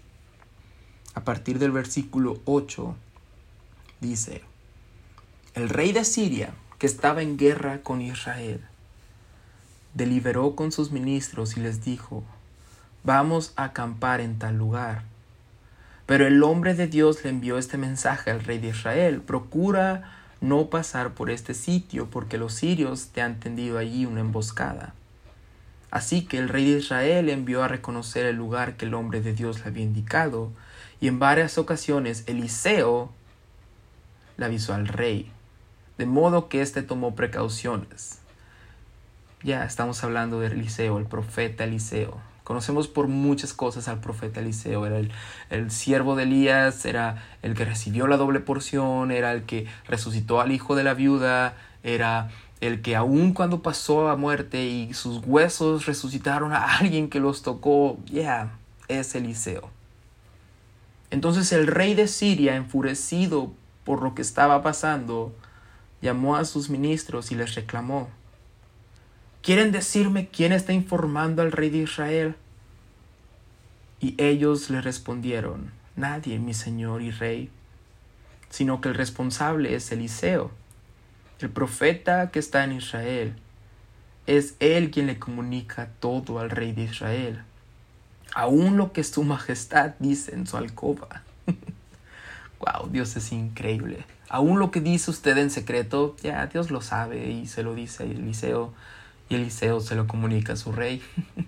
[1.14, 2.96] a partir del versículo 8,
[4.02, 4.42] dice,
[5.54, 8.62] el rey de Siria, que estaba en guerra con Israel,
[9.94, 12.24] deliberó con sus ministros y les dijo,
[13.04, 15.04] vamos a acampar en tal lugar.
[16.08, 20.12] Pero el hombre de Dios le envió este mensaje al rey de Israel, procura
[20.42, 24.96] no pasar por este sitio, porque los sirios te han tendido allí una emboscada.
[25.92, 29.34] Así que el rey de Israel envió a reconocer el lugar que el hombre de
[29.34, 30.52] Dios le había indicado,
[31.02, 33.12] y en varias ocasiones Eliseo
[34.38, 35.32] le avisó al rey,
[35.98, 38.20] de modo que éste tomó precauciones.
[39.42, 42.18] Ya estamos hablando de Eliseo, el profeta Eliseo.
[42.44, 44.86] Conocemos por muchas cosas al profeta Eliseo.
[44.86, 45.12] Era el,
[45.50, 50.42] el, siervo de Elías, era el que recibió la doble porción, era el que resucitó
[50.42, 52.32] al hijo de la viuda, era
[52.62, 57.41] el que aun cuando pasó a muerte y sus huesos resucitaron a alguien que los
[57.41, 58.51] tocó, ya,
[58.88, 59.70] es Eliseo.
[61.10, 63.51] Entonces el rey de Siria, enfurecido
[63.84, 65.34] por lo que estaba pasando,
[66.01, 68.10] llamó a sus ministros y les reclamó,
[69.41, 72.36] ¿quieren decirme quién está informando al rey de Israel?
[74.01, 77.49] Y ellos le respondieron, nadie, mi señor y rey,
[78.49, 80.51] sino que el responsable es Eliseo
[81.40, 83.36] el profeta que está en Israel.
[84.28, 87.44] Es él quien le comunica todo al rey de Israel.
[88.34, 91.24] Aún lo que su majestad dice en su alcoba.
[92.60, 94.06] wow, Dios es increíble.
[94.30, 98.04] Aún lo que dice usted en secreto, ya Dios lo sabe y se lo dice
[98.04, 98.74] a Eliseo
[99.30, 101.02] y Eliseo se lo comunica a su rey.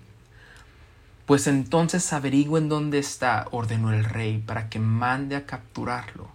[1.26, 6.28] pues entonces averigüen dónde está, ordenó el rey, para que mande a capturarlo.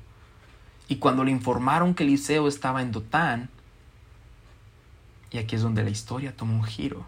[0.88, 3.50] Y cuando le informaron que Eliseo estaba en Dotán,
[5.32, 7.06] y aquí es donde la historia toma un giro,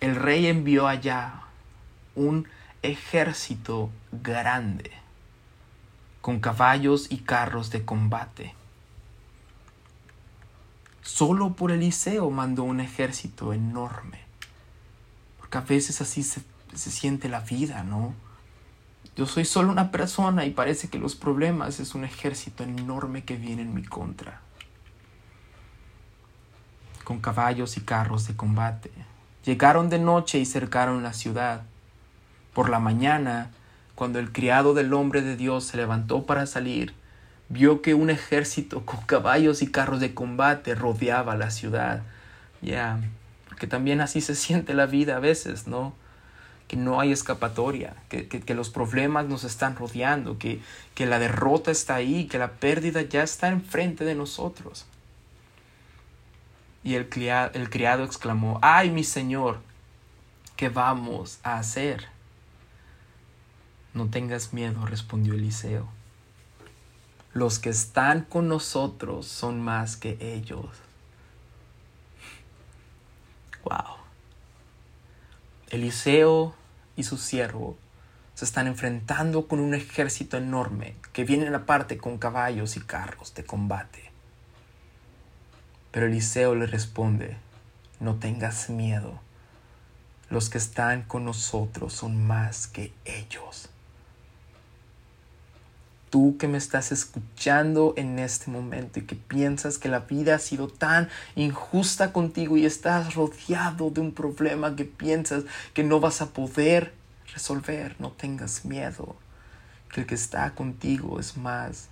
[0.00, 1.42] el rey envió allá
[2.14, 2.48] un
[2.82, 4.90] ejército grande
[6.20, 8.54] con caballos y carros de combate.
[11.02, 14.18] Solo por Eliseo mandó un ejército enorme.
[15.38, 16.42] Porque a veces así se,
[16.74, 18.12] se siente la vida, ¿no?
[19.16, 23.36] Yo soy solo una persona y parece que los problemas es un ejército enorme que
[23.36, 24.42] viene en mi contra.
[27.02, 28.90] Con caballos y carros de combate.
[29.44, 31.62] Llegaron de noche y cercaron la ciudad.
[32.52, 33.52] Por la mañana,
[33.94, 36.92] cuando el criado del hombre de Dios se levantó para salir,
[37.48, 42.02] vio que un ejército con caballos y carros de combate rodeaba la ciudad.
[42.60, 43.00] Ya,
[43.48, 45.94] porque también así se siente la vida a veces, ¿no?
[46.68, 50.60] Que no hay escapatoria, que, los problemas nos están rodeando, que,
[50.94, 54.86] que la derrota está ahí, que la pérdida ya está enfrente de nosotros.
[56.82, 59.60] Y el criado, el criado exclamó, ay mi señor,
[60.56, 62.08] ¿qué vamos a hacer?
[63.94, 65.88] No tengas miedo, respondió Eliseo.
[67.32, 70.66] Los que están con nosotros son más que ellos.
[73.64, 74.05] Wow.
[75.70, 76.54] Eliseo
[76.96, 77.76] y su siervo
[78.34, 83.44] se están enfrentando con un ejército enorme que viene aparte con caballos y carros de
[83.44, 84.12] combate.
[85.90, 87.36] Pero Eliseo le responde,
[87.98, 89.20] no tengas miedo,
[90.28, 93.70] los que están con nosotros son más que ellos.
[96.10, 100.38] Tú que me estás escuchando en este momento y que piensas que la vida ha
[100.38, 105.44] sido tan injusta contigo y estás rodeado de un problema que piensas
[105.74, 106.94] que no vas a poder
[107.32, 109.16] resolver, no tengas miedo,
[109.92, 111.88] que el que está contigo es más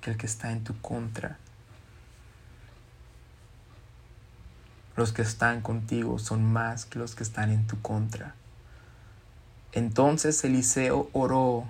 [0.00, 1.38] que el que está en tu contra.
[4.96, 8.34] Los que están contigo son más que los que están en tu contra.
[9.72, 11.64] Entonces Eliseo oró,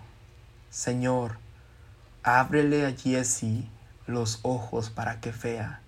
[0.72, 1.36] Señor,
[2.22, 3.66] ábrele a Jesse
[4.06, 5.82] los ojos para que vea.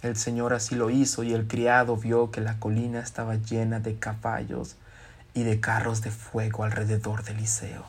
[0.00, 3.98] El Señor así lo hizo y el criado vio que la colina estaba llena de
[3.98, 4.76] caballos
[5.34, 7.84] y de carros de fuego alrededor de Eliseo.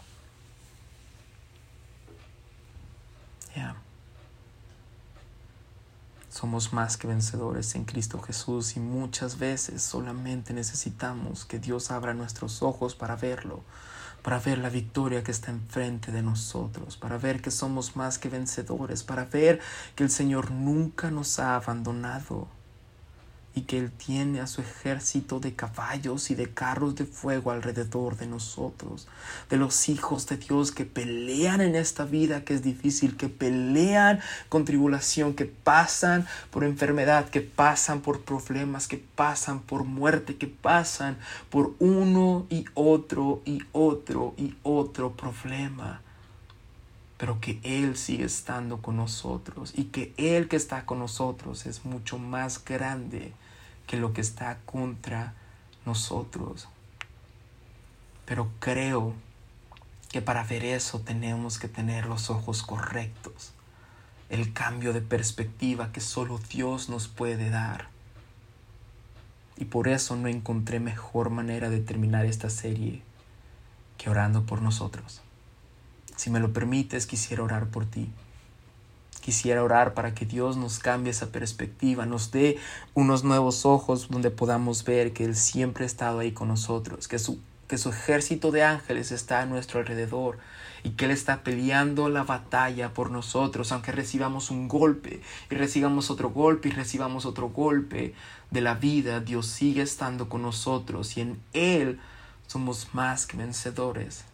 [6.39, 12.13] Somos más que vencedores en Cristo Jesús y muchas veces solamente necesitamos que Dios abra
[12.13, 13.61] nuestros ojos para verlo,
[14.22, 18.30] para ver la victoria que está enfrente de nosotros, para ver que somos más que
[18.30, 19.59] vencedores, para ver
[19.95, 22.47] que el Señor nunca nos ha abandonado
[23.55, 28.17] y que Él tiene a su ejército de caballos y de carros de fuego alrededor
[28.17, 29.07] de nosotros,
[29.49, 34.19] de los hijos de Dios que pelean en esta vida que es difícil, que pelean
[34.49, 40.47] con tribulación, que pasan por enfermedad, que pasan por problemas, que pasan por muerte, que
[40.47, 41.17] pasan
[41.49, 46.01] por uno y otro y otro y otro problema
[47.20, 51.84] pero que Él sigue estando con nosotros y que Él que está con nosotros es
[51.84, 53.34] mucho más grande
[53.88, 55.34] que lo que está contra
[55.86, 56.70] nosotros.
[58.26, 59.13] Pero creo
[60.07, 63.51] que para ver eso tenemos que tener los ojos correctos,
[64.30, 67.89] el cambio de perspectiva que solo Dios nos puede dar.
[69.57, 73.01] Y por eso no encontré mejor manera de terminar esta serie
[73.97, 75.22] que orando por nosotros.
[76.20, 78.09] Si me lo permites, quisiera orar por ti.
[79.22, 82.57] Quisiera orar para que Dios nos cambie esa perspectiva, nos dé
[82.93, 87.20] unos nuevos ojos donde podamos ver que Él siempre ha estado ahí con nosotros, que
[87.20, 87.39] su
[87.70, 90.39] que su ejército de ángeles está a nuestro alrededor
[90.84, 96.09] y que Él está peleando la batalla por nosotros, aunque recibamos un golpe y recibamos
[96.09, 98.13] otro golpe y recibamos otro golpe
[98.51, 102.01] de la vida, Dios sigue estando con nosotros y en Él
[102.47, 104.26] somos más que vencedores.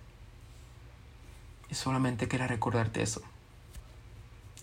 [1.69, 3.21] Y solamente quería recordarte eso.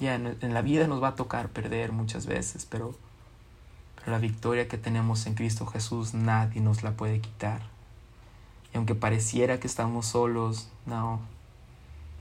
[0.00, 2.94] Ya en, la vida nos va a tocar perder muchas veces, pero,
[3.96, 7.62] pero la victoria que tenemos en Cristo Jesús nadie nos la puede quitar.
[8.72, 11.20] Y aunque pareciera que estamos solos, no.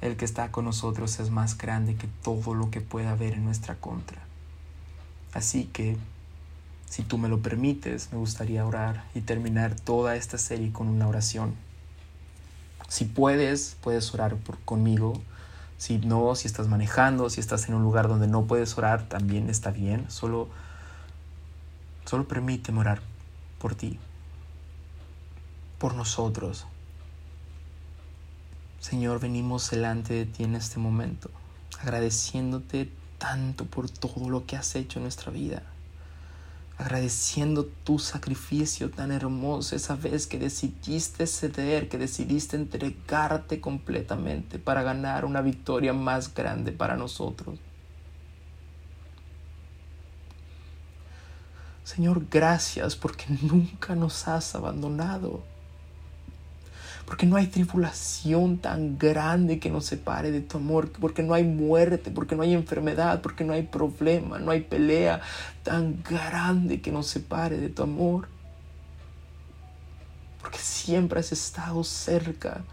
[0.01, 3.45] El que está con nosotros es más grande que todo lo que pueda haber en
[3.45, 4.21] nuestra contra.
[5.33, 5.97] Así que,
[6.89, 11.07] si tú me lo permites, me gustaría orar y terminar toda esta serie con una
[11.07, 11.55] oración.
[12.91, 15.13] Si puedes, puedes orar por, conmigo.
[15.77, 19.49] Si no, si estás manejando, si estás en un lugar donde no puedes orar, también
[19.49, 20.11] está bien.
[20.11, 20.49] Solo,
[22.03, 23.01] solo permíteme orar
[23.59, 23.97] por ti
[25.79, 26.65] por nosotros.
[28.81, 31.31] Señor, venimos delante de ti en este momento,
[31.79, 35.63] agradeciéndote tanto por todo lo que has hecho en nuestra vida,
[36.81, 44.81] agradeciendo tu sacrificio tan hermoso, esa vez que decidiste ceder, que decidiste entregarte completamente para
[44.81, 47.59] ganar una victoria más grande para nosotros.
[51.83, 55.43] Señor, gracias porque nunca nos has abandonado
[57.11, 61.43] porque no hay tribulación tan grande que nos separe de tu amor, porque no hay
[61.43, 65.19] muerte, porque no hay enfermedad, porque no hay problema, no hay pelea
[65.61, 68.29] tan grande que nos separe de tu amor.
[70.39, 72.63] Porque siempre has estado cerca,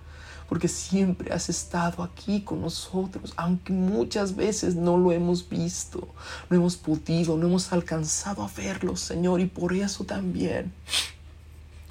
[0.49, 6.14] porque siempre has estado aquí con nosotros, aunque muchas veces no lo hemos visto,
[6.49, 10.72] no hemos podido, no hemos alcanzado a verlo, Señor, y por eso también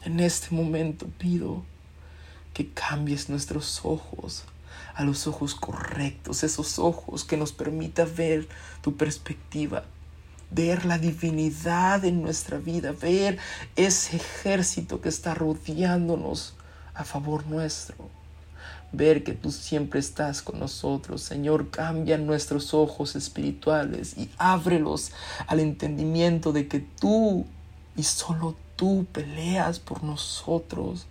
[0.05, 1.65] en este momento pido
[2.57, 4.45] que cambies nuestros ojos
[4.95, 8.49] a los ojos correctos, esos ojos que nos permita ver
[8.81, 9.83] tu perspectiva,
[10.49, 13.37] ver la divinidad en nuestra vida, ver
[13.75, 16.55] ese ejército que está rodeándonos
[16.95, 18.09] a favor nuestro.
[18.91, 25.11] Ver que tú siempre estás con nosotros, Señor, cambia nuestros ojos espirituales y ábrelos
[25.45, 27.45] al entendimiento de que tú
[27.95, 31.05] y solo tú peleas por nosotros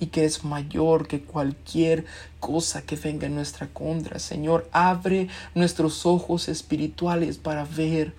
[0.00, 2.06] y que es mayor que cualquier
[2.40, 4.18] cosa que venga en nuestra contra.
[4.18, 8.14] Señor, abre nuestros ojos espirituales para ver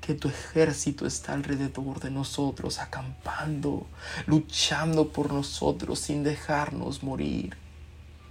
[0.00, 3.86] que tu ejército está alrededor de nosotros, acampando,
[4.26, 7.56] luchando por nosotros sin dejarnos morir.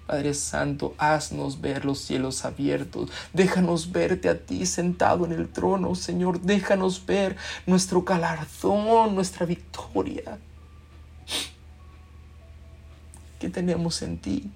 [0.05, 3.09] Padre Santo, haznos ver los cielos abiertos.
[3.31, 6.41] Déjanos verte a ti sentado en el trono, Señor.
[6.41, 10.39] Déjanos ver nuestro galardón, nuestra victoria
[13.43, 14.49] que tenemos en ti.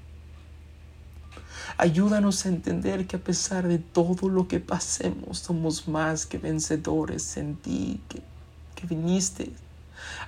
[1.77, 7.35] Ayúdanos a entender que a pesar de todo lo que pasemos, somos más que vencedores
[7.35, 8.21] en ti, que,
[8.75, 9.51] que viniste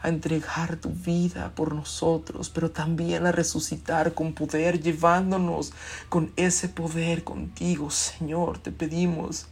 [0.02, 5.72] a entregar tu vida por nosotros, pero también a resucitar con poder, llevándonos
[6.10, 8.58] con ese poder contigo, Señor.
[8.58, 9.46] Te pedimos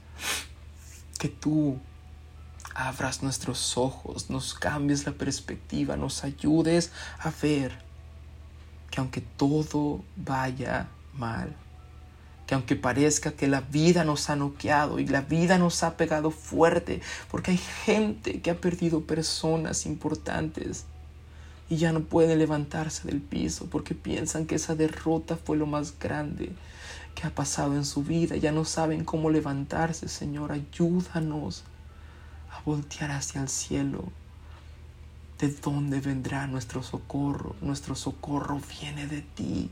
[1.18, 1.80] que tú
[2.76, 7.87] abras nuestros ojos, nos cambies la perspectiva, nos ayudes a ver
[8.90, 11.56] que aunque todo vaya mal,
[12.46, 16.32] que aunque parezca que la vida nos ha noqueado y la vida nos ha pegado
[16.32, 20.86] fuerte, porque hay gente que ha perdido personas importantes
[21.70, 26.00] y ya no puede levantarse del piso porque piensan que esa derrota fue lo más
[26.00, 26.54] grande
[27.14, 31.64] que ha pasado en su vida, ya no saben cómo levantarse, Señor, ayúdanos
[32.52, 34.06] a voltear hacia el cielo
[35.40, 37.56] ¿De dónde vendrá nuestro socorro?
[37.62, 39.70] Nuestro socorro viene de ti.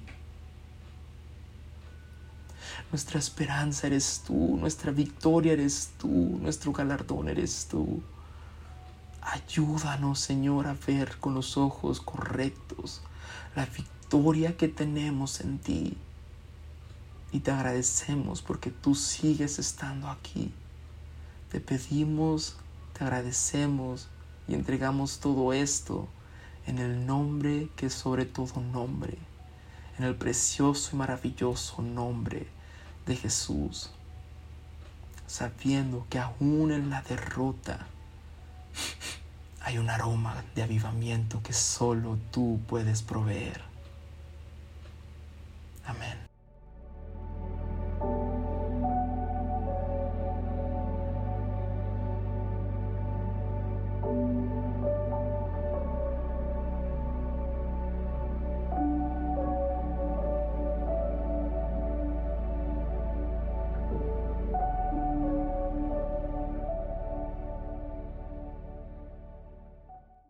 [2.92, 8.04] Nuestra esperanza eres tú, nuestra victoria eres tú, nuestro galardón eres tú.
[9.22, 13.02] Ayúdanos, Señor, a ver con los ojos correctos
[13.56, 15.98] la victoria que tenemos en ti.
[17.32, 20.54] Y te agradecemos porque tú sigues estando aquí.
[21.52, 22.58] Te pedimos,
[22.94, 24.10] te agradecemos
[24.48, 26.08] y entregamos todo esto
[26.68, 29.18] en el nombre que es sobre todo nombre,
[29.98, 32.48] en el precioso y maravilloso nombre
[33.06, 33.92] de Jesús,
[35.28, 37.88] sabiendo que aún en la derrota
[39.62, 43.62] hay un aroma de avivamiento que solo tú puedes proveer.
[45.86, 46.35] Amén.